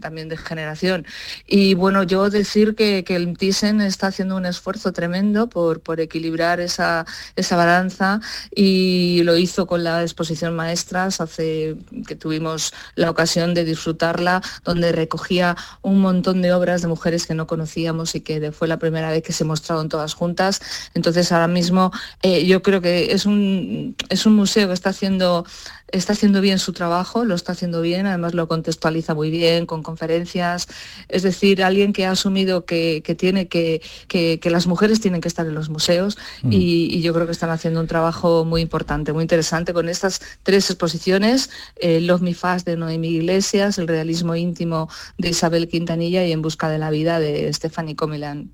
[0.00, 1.06] también de generación.
[1.46, 6.00] Y bueno, yo decir que, que el Thyssen está haciendo un esfuerzo tremendo por, por
[6.00, 7.06] equilibrar esa,
[7.36, 8.20] esa balanza
[8.54, 11.76] y lo hizo con la exposición Maestras hace
[12.06, 17.34] que tuvimos la ocasión de disfrutarla, donde recogía un montón de obras de mujeres que
[17.34, 20.60] no conocíamos y que fue la primera vez que se mostraron todas juntas.
[20.94, 21.90] Entonces ahora mismo
[22.22, 25.44] eh, yo creo que es un, es un museo que está haciendo,
[25.88, 29.82] está haciendo bien su trabajo, lo está haciendo bien, además lo contextualiza muy bien con
[29.82, 30.68] conferencias.
[31.08, 35.20] Es decir, alguien que ha asumido que, que tiene que, que, que las mujeres tienen
[35.20, 36.52] que estar en los museos Mm.
[36.52, 40.20] y, y yo creo que están haciendo un trabajo muy importante, muy interesante con estas
[40.42, 46.24] tres exposiciones, eh, Love Me Fast de Noemí Iglesias, El realismo íntimo de Isabel Quintanilla
[46.24, 48.50] y En busca de la vida de Stephanie Comilan.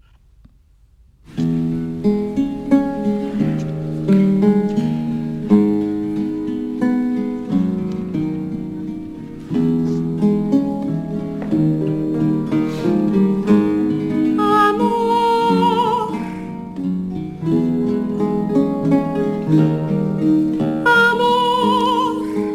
[1.39, 1.72] Mm-hmm.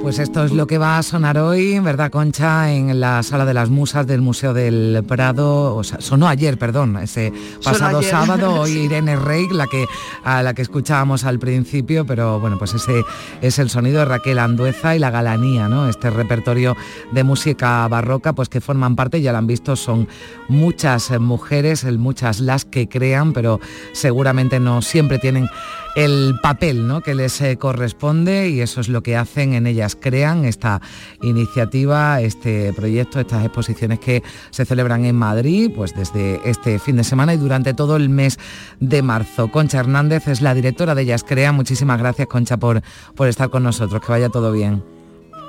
[0.07, 2.71] Pues esto es lo que va a sonar hoy, ¿verdad, Concha?
[2.71, 5.75] En la Sala de las Musas del Museo del Prado.
[5.75, 8.11] O sea, sonó ayer, perdón, ese pasado ayer.
[8.11, 8.53] sábado.
[8.61, 9.85] Hoy Irene Rey, la que,
[10.23, 13.03] a la que escuchábamos al principio, pero bueno, pues ese
[13.41, 15.89] es el sonido de Raquel Andueza y la galanía, ¿no?
[15.89, 16.77] Este repertorio
[17.11, 20.07] de música barroca, pues que forman parte, ya lo han visto, son
[20.47, 23.59] muchas mujeres, muchas las que crean, pero
[23.91, 25.49] seguramente no siempre tienen
[25.97, 27.01] el papel ¿no?
[27.01, 30.79] que les eh, corresponde y eso es lo que hacen en ellas crean esta
[31.23, 34.21] iniciativa, este proyecto, estas exposiciones que
[34.51, 38.37] se celebran en Madrid pues desde este fin de semana y durante todo el mes
[38.79, 39.51] de marzo.
[39.51, 41.55] Concha Hernández es la directora de Ellas Crean.
[41.55, 42.83] Muchísimas gracias Concha por,
[43.15, 43.99] por estar con nosotros.
[43.99, 44.83] Que vaya todo bien.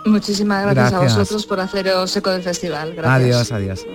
[0.07, 1.13] Muchísimas gracias, Gracias.
[1.15, 2.95] a vosotros por haceros eco del festival.
[2.95, 3.53] Gracias.
[3.53, 3.87] Adiós, adiós.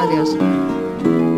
[0.00, 1.37] Adiós.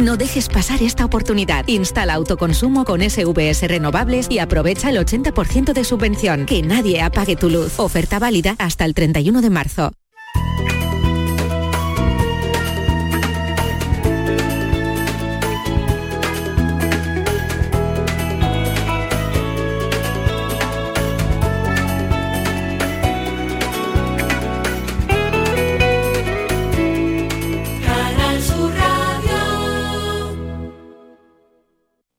[0.00, 1.68] No dejes pasar esta oportunidad.
[1.68, 6.46] Instala autoconsumo con SVS renovables y aprovecha el 80% de subvención.
[6.46, 7.78] Que nadie apague tu luz.
[7.78, 9.92] Oferta válida hasta el 31 de marzo.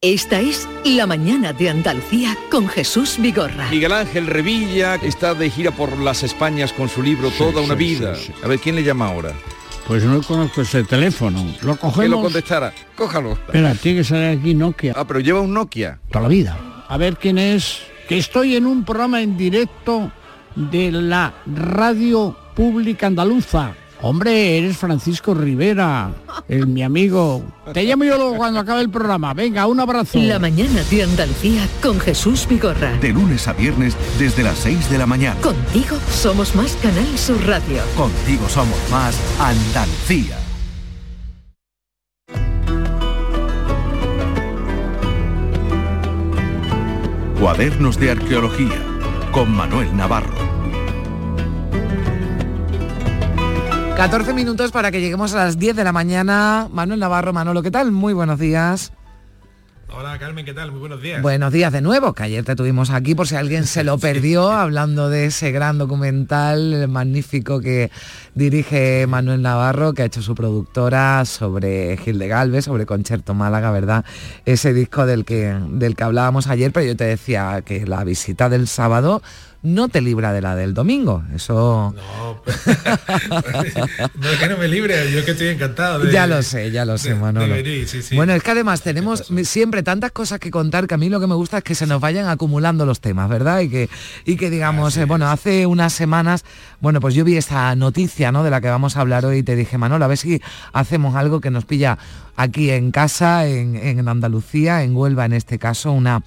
[0.04, 3.68] Esta es La Mañana de Andalucía con Jesús Vigorra.
[3.70, 7.78] Miguel Ángel Revilla está de gira por las Españas con su libro Toda una sí,
[7.78, 8.16] vida.
[8.16, 8.32] sí, sí.
[8.42, 9.32] A ver, ¿quién le llama ahora?
[9.86, 11.44] Pues no conozco ese teléfono.
[11.62, 12.08] Lo Que cogemos.
[12.10, 12.72] lo contestara.
[12.96, 13.34] Cójalo.
[13.34, 14.92] Espera, tiene que salir aquí Nokia.
[14.96, 16.00] Ah, pero lleva un Nokia.
[16.10, 16.58] Toda la vida.
[16.88, 17.78] A ver quién es.
[18.08, 20.10] Que estoy en un programa en directo
[20.56, 23.72] de la radio pública andaluza.
[24.04, 26.10] Hombre, eres Francisco Rivera,
[26.48, 27.44] el, mi amigo.
[27.72, 29.32] Te llamo yo luego cuando acabe el programa.
[29.32, 30.18] Venga, un abrazo.
[30.18, 32.94] La Mañana de Andalucía con Jesús Vigorra.
[32.98, 35.40] De lunes a viernes desde las 6 de la mañana.
[35.40, 37.80] Contigo somos más Canal Sur Radio.
[37.96, 40.36] Contigo somos más Andalucía.
[47.38, 48.82] Cuadernos de Arqueología
[49.30, 50.51] con Manuel Navarro.
[53.96, 56.68] 14 minutos para que lleguemos a las 10 de la mañana.
[56.72, 57.92] Manuel Navarro, Manolo, ¿qué tal?
[57.92, 58.92] Muy buenos días.
[59.94, 60.70] Hola Carmen, ¿qué tal?
[60.70, 61.20] Muy buenos días.
[61.20, 64.50] Buenos días de nuevo, que ayer te tuvimos aquí por si alguien se lo perdió,
[64.50, 67.90] hablando de ese gran documental magnífico que
[68.34, 73.70] dirige Manuel Navarro, que ha hecho su productora sobre Gil de Galvez, sobre Concerto Málaga,
[73.70, 74.06] ¿verdad?
[74.46, 78.48] Ese disco del que, del que hablábamos ayer, pero yo te decía que la visita
[78.48, 79.22] del sábado
[79.62, 81.22] no te libra de la del domingo.
[81.34, 81.94] Eso...
[84.14, 86.00] No es que no me libre, yo es que estoy encantado.
[86.00, 87.54] De, ya lo sé, ya lo sé, de- Manolo.
[87.54, 88.16] de venir, sí, sí.
[88.16, 91.26] Bueno, es que además tenemos siempre tantas cosas que contar que a mí lo que
[91.26, 93.60] me gusta es que se nos vayan acumulando los temas, ¿verdad?
[93.60, 93.88] Y que,
[94.24, 96.44] y que digamos, eh, bueno, hace unas semanas,
[96.80, 98.42] bueno, pues yo vi esta noticia, ¿no?
[98.42, 100.40] De la que vamos a hablar hoy y te dije, Manolo, a ver si
[100.72, 101.98] hacemos algo que nos pilla
[102.36, 106.22] aquí en casa, en, en Andalucía, en Huelva en este caso, una,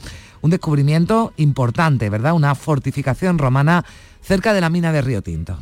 [0.46, 2.34] un descubrimiento importante, ¿verdad?
[2.34, 3.84] Una fortificación romana
[4.22, 5.58] cerca de la mina de Río Tinto.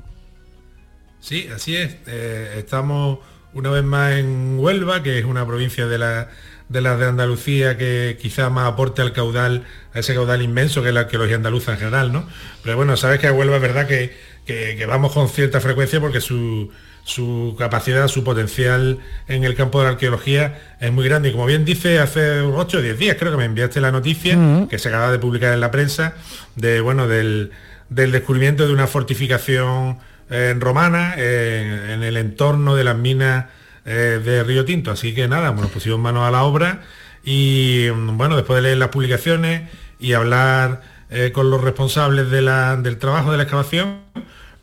[1.22, 1.96] Sí, así es.
[2.06, 3.20] Eh, estamos
[3.54, 6.30] una vez más en Huelva, que es una provincia de la
[6.68, 10.90] de las de Andalucía que quizá más aporte al caudal, a ese caudal inmenso que
[10.90, 12.28] es la arqueología andaluza en general, ¿no?
[12.64, 16.72] Pero bueno, sabes que a Huelva es verdad que, vamos con cierta frecuencia porque su,
[17.06, 21.30] su capacidad, su potencial en el campo de la arqueología es muy grande.
[21.30, 24.38] Y como bien dice, hace 8 o 10 días creo que me enviaste la noticia,
[24.38, 24.68] Mm.
[24.68, 26.14] que se acaba de publicar en la prensa,
[26.56, 27.52] de bueno, del,
[27.90, 29.98] del descubrimiento de una fortificación
[30.30, 33.46] eh, romana eh, en el entorno de las minas
[33.86, 34.90] eh, de Río Tinto.
[34.92, 36.82] Así que nada, bueno, pusimos manos a la obra
[37.26, 42.42] y mm, bueno, después de leer las publicaciones y hablar eh, con los responsables de
[42.42, 43.98] la- del trabajo de la excavación,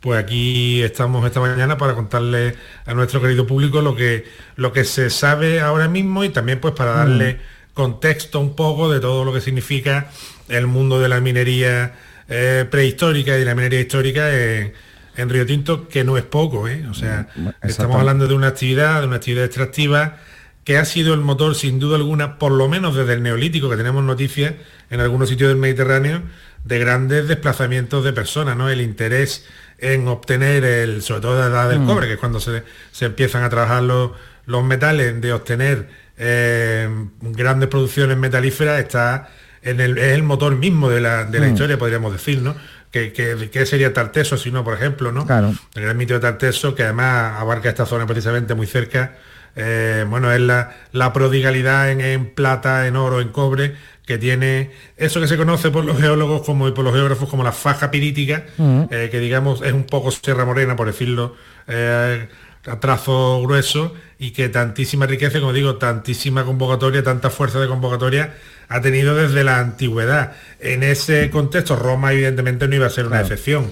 [0.01, 4.25] pues aquí estamos esta mañana para contarle a nuestro querido público lo que,
[4.55, 7.39] lo que se sabe ahora mismo y también pues para darle
[7.73, 10.09] contexto un poco de todo lo que significa
[10.49, 11.93] el mundo de la minería
[12.27, 14.73] eh, prehistórica y la minería histórica en,
[15.17, 16.85] en Río Tinto, que no es poco, ¿eh?
[16.89, 17.99] O sea, estamos exactamente.
[17.99, 20.17] hablando de una actividad, de una actividad extractiva
[20.63, 23.77] que ha sido el motor, sin duda alguna, por lo menos desde el neolítico, que
[23.77, 24.53] tenemos noticias
[24.89, 26.21] en algunos sitios del Mediterráneo,
[26.63, 28.69] de grandes desplazamientos de personas, ¿no?
[28.69, 29.47] El interés
[29.81, 31.87] en obtener, el, sobre todo de la edad del Mm.
[31.87, 34.11] cobre, que es cuando se, se empiezan a trabajar los,
[34.45, 36.87] los metales, de obtener eh,
[37.21, 39.29] grandes producciones metalíferas, está
[39.63, 41.51] en el, es el motor mismo de la, de la Mm.
[41.53, 42.55] historia, podríamos decir, ¿no?
[42.91, 45.25] Que, que- que sería Tarteso, si no, por ejemplo, ¿no?
[45.25, 45.53] Claro.
[45.75, 49.15] El gran mito de Tarteso, que además abarca esta zona precisamente muy cerca.
[49.55, 53.75] eh, bueno, es la, la prodigalidad en, en plata, en oro, en cobre,
[54.05, 57.43] que tiene eso que se conoce por los geólogos como y por los geógrafos como
[57.43, 58.45] la faja pirítica,
[58.89, 61.35] eh, que digamos es un poco Sierra Morena, por decirlo
[61.67, 62.27] eh,
[62.65, 68.33] a trazo grueso, y que tantísima riqueza, como digo, tantísima convocatoria, tanta fuerza de convocatoria
[68.69, 70.33] ha tenido desde la antigüedad.
[70.59, 73.33] En ese contexto, Roma evidentemente no iba a ser una Claro.
[73.33, 73.71] excepción.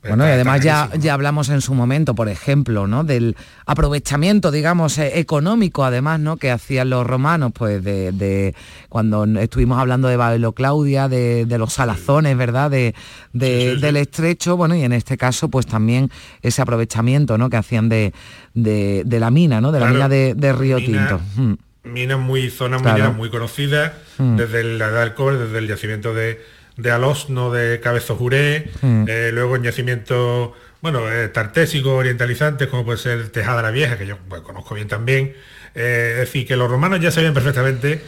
[0.00, 3.02] Bueno, y además ya, ya hablamos en su momento, por ejemplo, ¿no?
[3.04, 3.36] Del
[3.66, 6.36] aprovechamiento, digamos, eh, económico, además, ¿no?
[6.36, 8.54] Que hacían los romanos, pues, de, de-
[8.88, 12.70] cuando estuvimos hablando de Babelo Claudia, de, de los salazones, ¿verdad?
[12.70, 12.94] De,
[13.32, 16.10] de- del estrecho, bueno, y en este caso, pues también
[16.42, 17.50] ese aprovechamiento, ¿no?
[17.50, 18.12] Que hacían de,
[18.54, 19.72] de, la mina, ¿no?
[19.72, 21.20] De la mina de, de Río mina- Tinto.
[21.36, 21.54] Mm.
[21.92, 22.96] minas muy zonas Claro.
[22.96, 24.36] mineras muy conocidas Mm.
[24.36, 26.40] desde la edad del cobre desde el yacimiento de,
[26.78, 29.04] de Alosno de Cabezo Juré Mm.
[29.08, 30.50] eh, luego en yacimientos
[30.80, 34.88] bueno eh, tartésicos orientalizantes como puede ser Tejada la Vieja que yo pues, conozco bien
[34.88, 35.34] también
[35.74, 38.00] Eh, es decir que los romanos ya sabían perfectamente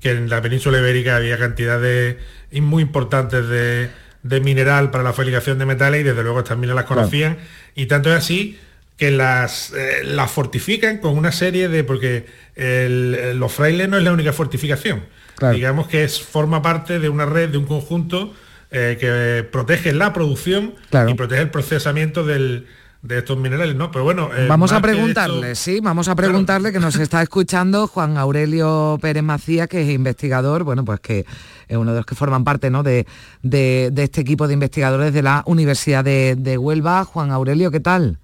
[0.00, 2.16] que en la península ibérica había cantidades
[2.52, 3.90] muy importantes de,
[4.22, 7.00] de mineral para la fabricación de metales y desde luego minas las Claro.
[7.02, 7.38] conocían
[7.74, 8.58] y tanto es así
[8.96, 12.26] que las, eh, las fortifican con una serie de, porque
[12.56, 15.02] el- los frailes no es la única fortificación.
[15.38, 15.54] Claro.
[15.54, 18.32] Digamos que es, forma parte de una red, de un conjunto
[18.70, 21.08] eh, que protege la producción Claro.
[21.10, 22.66] y protege el procesamiento del-
[23.00, 23.92] de estos minerales, ¿no?
[23.92, 27.86] Pero bueno, eh, Vamos a preguntarle, esto- sí, vamos a preguntarle que nos está escuchando
[27.86, 31.24] Juan Aurelio Pérez Macías, que es investigador, bueno, pues que
[31.68, 32.82] es uno de los que forman parte ¿no?
[32.82, 33.06] de,
[33.42, 37.04] de- de este equipo de investigadores de la Universidad de, de Huelva.
[37.04, 38.18] Juan Aurelio, ¿qué tal?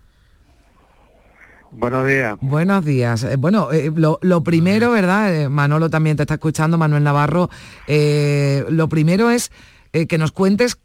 [1.77, 2.37] Buenos días.
[2.41, 3.25] Buenos días.
[3.25, 5.35] Eh, bueno, eh, lo, lo primero, ¿verdad?
[5.35, 7.51] Eh, Manolo también te está escuchando, Manuel Navarro.
[7.87, 9.51] eh, lo primero es
[9.93, 10.79] eh, que nos cuentes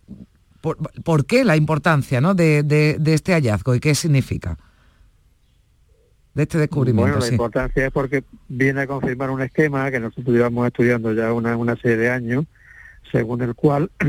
[0.62, 2.34] por, por qué la importancia ¿no?
[2.34, 4.58] de, de- de este hallazgo y qué significa.
[6.34, 7.34] De este descubrimiento, Bueno, la sí.
[7.34, 11.76] importancia es porque viene a confirmar un esquema que nosotros llevamos estudiando ya una, una
[11.76, 12.46] serie de años,
[13.12, 13.90] según el cual,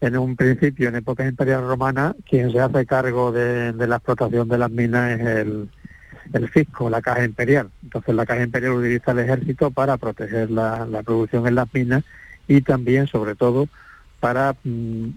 [0.00, 4.48] en un principio, en épocas imperiales romanas, quien se hace cargo de, de la explotación
[4.48, 5.70] de las minas es el,
[6.32, 7.70] el fisco, la caja imperial.
[7.82, 12.04] Entonces la caja imperial utiliza el ejército para proteger la, la producción en las minas
[12.48, 13.68] y también, sobre todo,
[14.20, 15.08] para mm,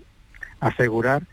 [0.60, 1.24] asegurar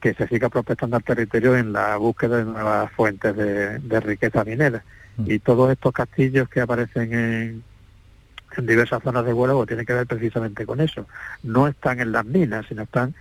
[0.00, 4.44] que se siga prospectando al territorio en la búsqueda de nuevas fuentes de, de riqueza
[4.44, 4.84] minera.
[5.24, 7.64] Y todos estos castillos que aparecen en,
[8.56, 11.06] en diversas zonas de Huelva pues, tienen que ver precisamente con eso.
[11.42, 13.14] No están en las minas, sino están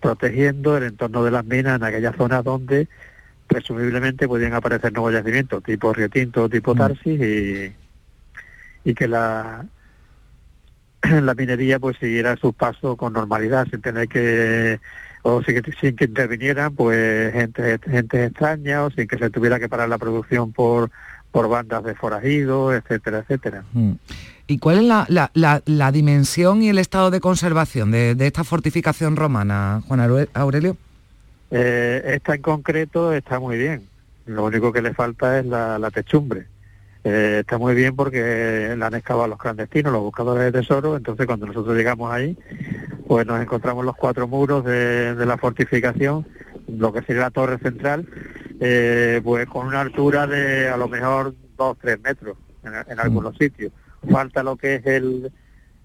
[0.00, 2.86] protegiendo el entorno de las minas en aquellas zonas donde
[3.48, 7.72] presumiblemente podían aparecer nuevos yacimientos, tipo Río Tinto, tipo Tarsis, y,
[8.84, 9.64] y que la,
[11.02, 14.78] la minería pues siguiera sus pasos con normalidad, sin tener que
[15.22, 19.58] o sin que, sin que intervinieran pues gente gente extraña o sin que se tuviera
[19.58, 20.90] que parar la producción por
[21.32, 23.64] por bandas de forajidos, etcétera, etcétera.
[23.74, 23.92] Mm.
[24.46, 28.26] ¿Y cuál es la, la- la- la dimensión y el estado de conservación de, de
[28.26, 30.78] esta fortificación romana, Juan Aure- Aurelio?
[31.50, 33.88] Eh, esta en concreto está muy bien.
[34.26, 36.46] Lo único que le falta es la, la techumbre.
[37.04, 40.96] Eh, está muy bien porque la han excavado los clandestinos, los buscadores de tesoro.
[40.96, 42.36] Entonces, cuando nosotros llegamos ahí,
[43.06, 46.26] pues nos encontramos los cuatro muros de, de la fortificación,
[46.66, 48.06] lo que sería la torre central,
[48.60, 53.36] eh, pues con una altura de a lo mejor dos, tres metros en, en algunos
[53.38, 53.72] sitios.
[54.10, 55.32] Falta lo que es el,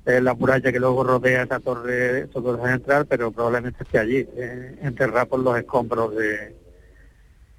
[0.05, 4.27] eh, la muralla que luego rodea esa torre, esa torre central, pero probablemente esté allí,
[4.35, 6.55] eh, enterrada por los escombros de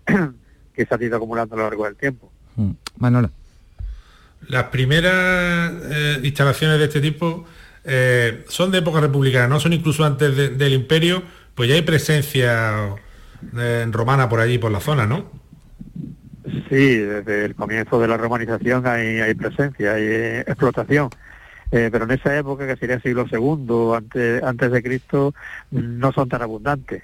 [0.75, 2.31] que se han ido acumulando a lo largo del tiempo.
[2.57, 2.71] Mm.
[2.99, 3.31] Manolo.
[4.49, 7.47] Las primeras eh, instalaciones de este tipo
[7.85, 11.23] eh, son de época republicana, no son incluso antes de- del imperio,
[11.55, 12.95] pues ya hay presencia
[13.57, 15.31] eh, romana por allí, por la zona, ¿no?
[16.69, 21.09] Sí, desde el comienzo de la romanización hay, hay presencia, hay eh, explotación.
[21.77, 25.35] Eh, pero en esa época, que sería siglo II, antes, antes de Cristo,
[25.73, 27.03] no son tan abundantes.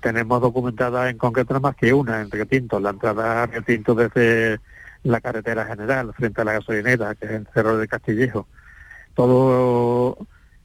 [0.00, 3.96] Tenemos documentada en concreto más que una, en Río Tinto, la entrada a Río Tinto
[3.96, 4.60] desde
[5.02, 8.46] la carretera general, frente a la gasolinera, que es el Cerro del Castillejo.
[9.14, 10.16] Todo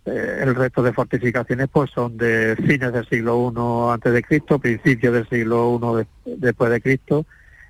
[0.06, 4.60] eh, el resto de fortificaciones pues son de fines del siglo I antes de Cristo,
[4.60, 5.98] principios del siglo I
[6.30, 7.26] de- después de Cristo,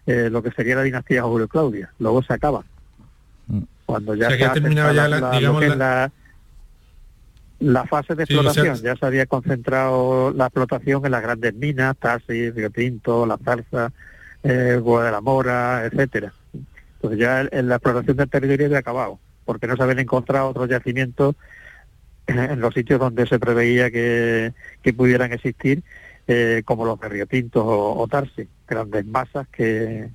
[0.06, 1.94] eh, lo que sería la dinastía Julio Claudia.
[2.00, 2.66] Luego se acaba.
[3.88, 6.12] Cuando ya O sea, que se ha terminado ya la- lo digamos, la- la,
[7.60, 11.22] la fase de Sí, o sea- explotación, ya se había concentrado la explotación en las
[11.24, 13.94] grandes minas, Tarsis, Río Tinto, La Zarza,
[14.44, 16.34] eh, la Mora, etcétera.
[16.96, 20.50] Entonces ya el- en la explotación del territorio había acabado, porque no se habían encontrado
[20.50, 21.36] otros yacimientos
[22.28, 24.52] en los sitios donde se preveía que,
[24.84, 25.82] que pudieran existir,
[26.28, 30.10] eh, como los de Río Tinto o, o Tarsis, grandes masas que,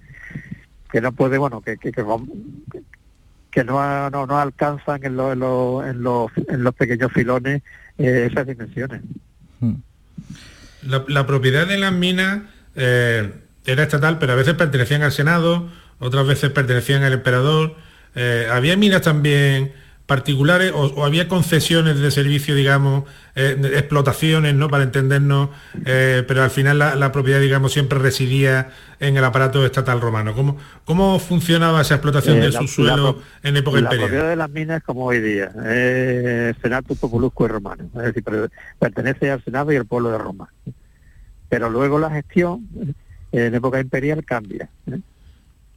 [0.93, 2.03] que no puede, bueno, que, que, que,
[3.53, 7.63] que no, no, no alcanzan en, lo- en, lo- en los, en los pequeños filones
[7.99, 9.03] eh, esas dimensiones.
[10.83, 12.41] La, la propiedad de las minas
[12.75, 13.31] eh,
[13.65, 15.69] era estatal, pero a veces pertenecían al Senado,
[16.01, 17.77] otras veces pertenecían al emperador.
[18.17, 19.73] Eh, había minas también
[20.07, 24.69] particulares o, o había concesiones de servicio, digamos, eh, explotaciones, ¿no?
[24.69, 25.51] Para entendernos,
[25.87, 30.35] eh, pero al final la, la propiedad, digamos, siempre residía en el aparato estatal romano.
[30.35, 34.09] ¿Cómo, cómo funcionaba esa explotación Eh, del la- subsuelo la en época la imperial?
[34.09, 38.23] propiedad de las minas es como hoy día, es Senatus Populusco y Romano, es decir,
[38.23, 40.53] per- pertenece al Senado y al pueblo de Roma.
[41.49, 42.67] Pero luego la gestión
[43.33, 44.69] eh, en época imperial cambia.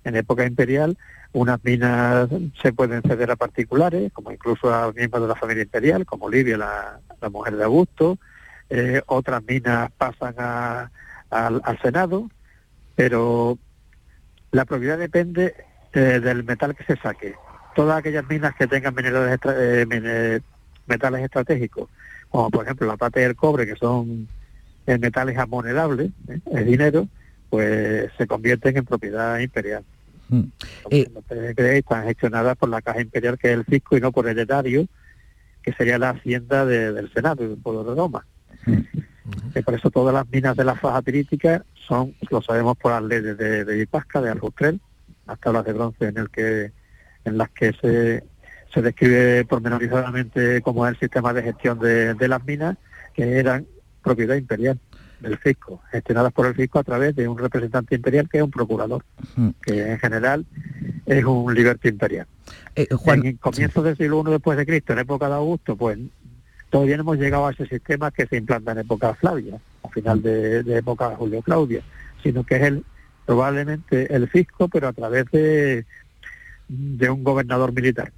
[0.05, 0.97] En época imperial
[1.33, 2.29] unas minas
[2.61, 6.57] se pueden ceder a particulares, como incluso a miembros de la familia imperial, como Livia,
[6.57, 8.17] la, la mujer de Augusto,
[8.69, 10.89] eh, otras minas pasan a-
[11.29, 12.29] al- Senado,
[12.95, 13.57] pero
[14.51, 15.53] la propiedad depende
[15.93, 17.35] eh, del metal que se saque.
[17.75, 20.39] Todas aquellas minas que tengan minerales eh,
[20.87, 21.89] metales estratégicos,
[22.29, 24.29] como por ejemplo la plata y el cobre, que son
[24.85, 26.11] metales amonedables,
[26.53, 27.07] es dinero,
[27.49, 29.83] pues se convierten en propiedad imperial.
[30.29, 30.41] Mm.
[30.89, 31.07] Eh,
[31.77, 34.87] están gestionadas por la Caja Imperial, que es el fisco, y no por el erario,
[35.61, 38.25] que sería la hacienda de- del Senado y del pueblo de Roma.
[39.53, 43.03] Que por eso todas las minas de la faja pirítica son, lo sabemos por las
[43.03, 44.79] leyes de, de Ipasca, de Aljustrel,
[45.27, 46.71] las tablas de bronce en el que
[47.25, 48.23] en las que se,
[48.71, 52.77] se describe pormenorizadamente cómo es el sistema de gestión de, de las minas,
[53.15, 53.65] que eran
[54.03, 54.79] propiedad imperial
[55.19, 58.51] del fisco, gestionadas por el fisco a través de un representante imperial que es un
[58.51, 59.03] procurador,
[59.61, 60.45] que en general
[61.05, 62.27] es un liberto imperial.
[62.75, 65.75] Eh, Juan, en el comienzo del siglo I después de Cristo, en época de Augusto,
[65.75, 65.97] pues
[66.69, 70.21] todavía no hemos llegado a ese sistema que se implanta en época Flavia, a final
[70.21, 71.81] de, de época de Julio Claudia,
[72.21, 72.83] sino que es el
[73.25, 75.85] probablemente el fisco, pero a través de,
[76.67, 78.11] de un gobernador militar,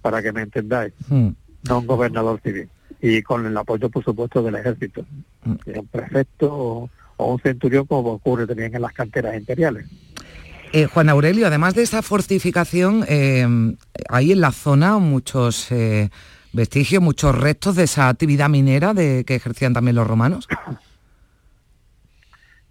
[0.00, 1.28] para que me entendáis, mm,
[1.68, 2.68] no un gobernador civil,
[3.02, 5.04] y con el apoyo, por supuesto, del ejército,
[5.64, 9.86] que es un prefecto o, o un centurión, como ocurre también en las canteras imperiales.
[10.72, 13.44] eh, Juan Aurelio, además de esta fortificación, eh,
[14.08, 16.10] hay en la zona muchos eh,
[16.52, 20.48] vestigios, muchos restos de esa actividad minera de, que ejercían también los romanos.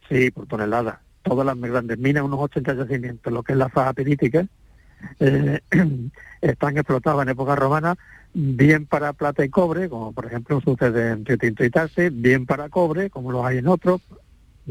[0.09, 0.99] Sí, por tonelada.
[1.21, 4.45] Todas las grandes minas, unos 80 yacimientos, lo que es la faja pirítica,
[6.41, 7.95] están explotadas en época romana,
[8.34, 12.45] bien para plata y cobre, como por ejemplo sucede en Río Tinto y Tarse, bien
[12.45, 14.01] para cobre, como los hay en otros,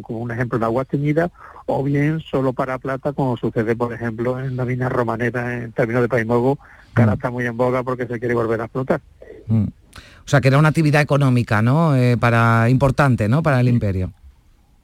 [0.02, 1.30] como un ejemplo en Agua Teñida,
[1.66, 6.02] o bien solo para plata, como sucede por ejemplo en la mina romanera en términos
[6.02, 6.58] de Paimogo,
[6.94, 9.00] que ahora está muy en boga porque se quiere volver a explotar.
[9.46, 9.64] Mm.
[9.64, 11.96] O sea, que era una actividad económica, ¿no?
[11.96, 13.42] Eh, para importante, ¿no?
[13.42, 14.12] Para el imperio.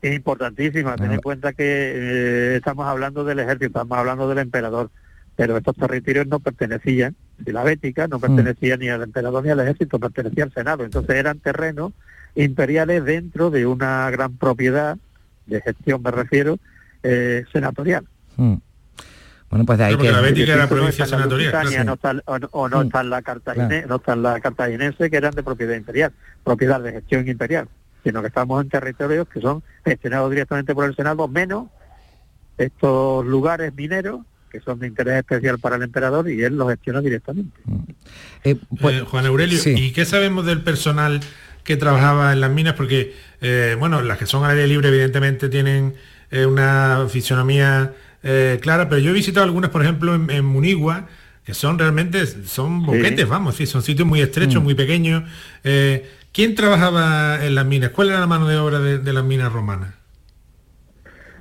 [0.02, 4.90] Importantísima, ten en cuenta que eh, estamos hablando del ejército, estamos hablando del emperador,
[5.37, 7.14] pero estos territorios no pertenecían,
[7.45, 11.14] si la Bética no pertenecía ni al emperador ni al ejército, pertenecía al Senado, entonces
[11.14, 11.93] eran terrenos
[12.34, 14.97] imperiales dentro de una gran propiedad,
[15.47, 16.59] de gestión me refiero,
[17.03, 18.07] eh, senatorial.
[18.37, 18.55] Mm.
[19.51, 20.11] Bueno, pues de ahí que...
[20.11, 21.84] la Bética era no provincia senatorial, Lusitania, claro.
[21.84, 22.87] no está- o, no- o no Mm.
[22.87, 23.20] está en la
[23.87, 26.12] no está en la cartaginense, que eran de propiedad imperial,
[26.43, 27.68] propiedad de gestión imperial,
[28.03, 31.68] sino que estamos en territorios que son gestionados directamente por el Senado, menos
[32.59, 34.20] estos lugares mineros
[34.59, 37.59] que son de interés especial para el emperador y él los gestiona directamente.
[38.44, 38.57] Eh,
[38.88, 39.74] Eh, Juan Aurelio, sí.
[39.76, 41.20] ¿y qué sabemos del personal
[41.64, 42.74] que trabajaba en las minas?
[42.74, 45.94] Porque, eh, bueno, las que son al aire libre evidentemente tienen
[46.30, 47.92] eh, una fisonomía
[48.22, 51.07] eh, clara, pero yo he visitado algunas, por ejemplo, en, en Munigua,
[51.44, 55.22] que son realmente, son boquetes, vamos, sí, son sitios muy estrechos, muy pequeños.
[55.64, 57.90] Eh, ¿Quién trabajaba en las minas?
[57.90, 59.94] ¿Cuál era la mano de obra de, de las minas romanas?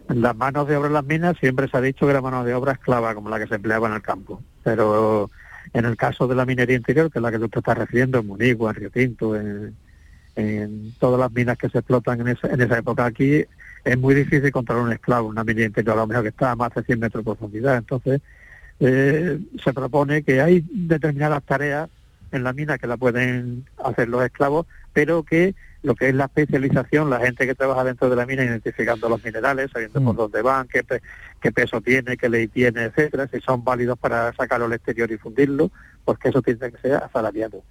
[0.10, 2.54] Las manos de obra en las minas siempre se ha dicho que era mano de
[2.54, 4.42] obra esclava, como la que se empleaba en el campo.
[4.64, 5.32] Pero
[5.74, 8.20] en el caso de la minería interior, que es la que tú te estás refiriendo,
[8.20, 9.76] en Munigua, en Río Tinto, en,
[11.00, 13.46] todas las minas que se explotan en esa, en esa época aquí,
[13.84, 16.56] es muy difícil encontrar un esclavo, una minera interior, a lo mejor que está a
[16.56, 17.78] más de 100 metros de profundidad.
[17.78, 18.22] Entonces,
[18.80, 21.90] eh, se propone que hay determinadas tareas
[22.32, 26.26] en la mina que la pueden hacer los esclavos, pero que lo que es la
[26.26, 30.42] especialización, la gente que trabaja dentro de la mina identificando los minerales, sabiendo por dónde
[30.42, 30.84] van, qué,
[31.40, 35.18] qué peso tiene, qué ley tiene, etcétera, si son válidos para sacarlo al exterior y
[35.18, 35.70] fundirlo,
[36.04, 37.64] porque eso tiene que ser asalariado.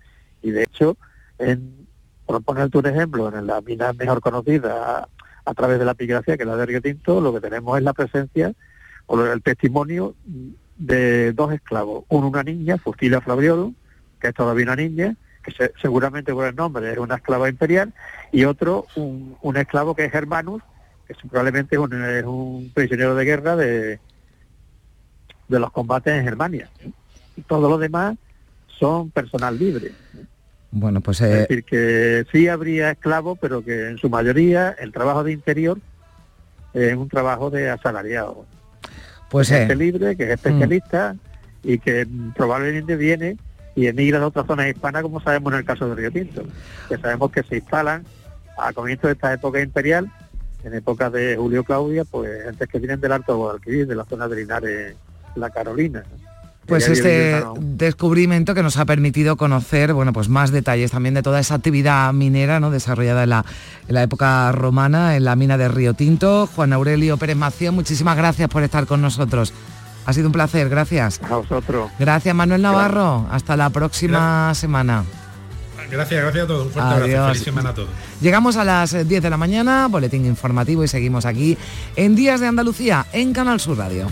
[0.43, 0.97] Y de hecho,
[1.39, 1.89] en,
[2.25, 5.09] por ponerte un ejemplo, en la mina mejor conocida a,
[5.45, 7.83] a través de la epigrafía, que es la de Río Tinto, lo que tenemos es
[7.83, 8.53] la presencia
[9.07, 10.15] o el testimonio
[10.77, 13.75] de dos esclavos, uno una niña, Fustila Flabriolo,
[14.21, 17.93] que es todavía una niña, que se- seguramente por el nombre es una esclava imperial,
[18.33, 20.63] y otro un, un esclavo que es Germanus,
[21.07, 23.99] que es- probablemente es un, es un prisionero de guerra de,
[25.49, 26.69] de los combates en Germania.
[27.37, 28.17] Y todo lo demás
[28.79, 29.93] son personal libre.
[30.71, 31.21] Bueno, pues...
[31.21, 35.33] Es eh, decir, que sí habría esclavos, pero que en su mayoría el trabajo de
[35.33, 35.79] interior
[36.73, 38.45] es un trabajo de asalariado.
[39.31, 41.15] pues gente eh, libre, que es especialista
[41.63, 43.37] y que mm, probablemente viene
[43.77, 46.43] y emigran a otras zonas hispanas, como sabemos en el caso de Río Tinto,
[46.89, 48.05] que sabemos que se instalan
[48.57, 50.11] a comienzos de esta época imperial,
[50.63, 54.29] en época de Julio Claudia, pues antes que vienen del Alto Guadalquivir, de la zona
[54.29, 54.97] de Linares,
[55.35, 56.05] la Carolina.
[56.67, 61.39] Pues este descubrimiento que nos ha permitido conocer, bueno, pues más detalles también de toda
[61.39, 62.71] esa actividad minera, ¿no?
[62.71, 63.45] Desarrollada en la,
[63.87, 66.47] en la época romana, en la mina de Río Tinto.
[66.47, 69.53] Juan Aurelio Pérez Mació, muchísimas gracias por estar con nosotros.
[70.07, 71.21] Ha sido un placer, gracias.
[71.29, 71.91] A vosotros.
[71.99, 73.27] Gracias Manuel Navarro.
[73.31, 75.05] Hasta la próxima semana.
[75.91, 76.67] Gracias, gracias a todos.
[76.67, 77.05] Un fuerte abrazo.
[77.05, 77.29] Adiós.
[77.29, 77.89] Feliz semana a todos.
[78.21, 81.57] Llegamos a las eh, 10 de la mañana, boletín informativo y seguimos aquí
[81.97, 84.09] en Días de Andalucía, en Canal Sur Radio.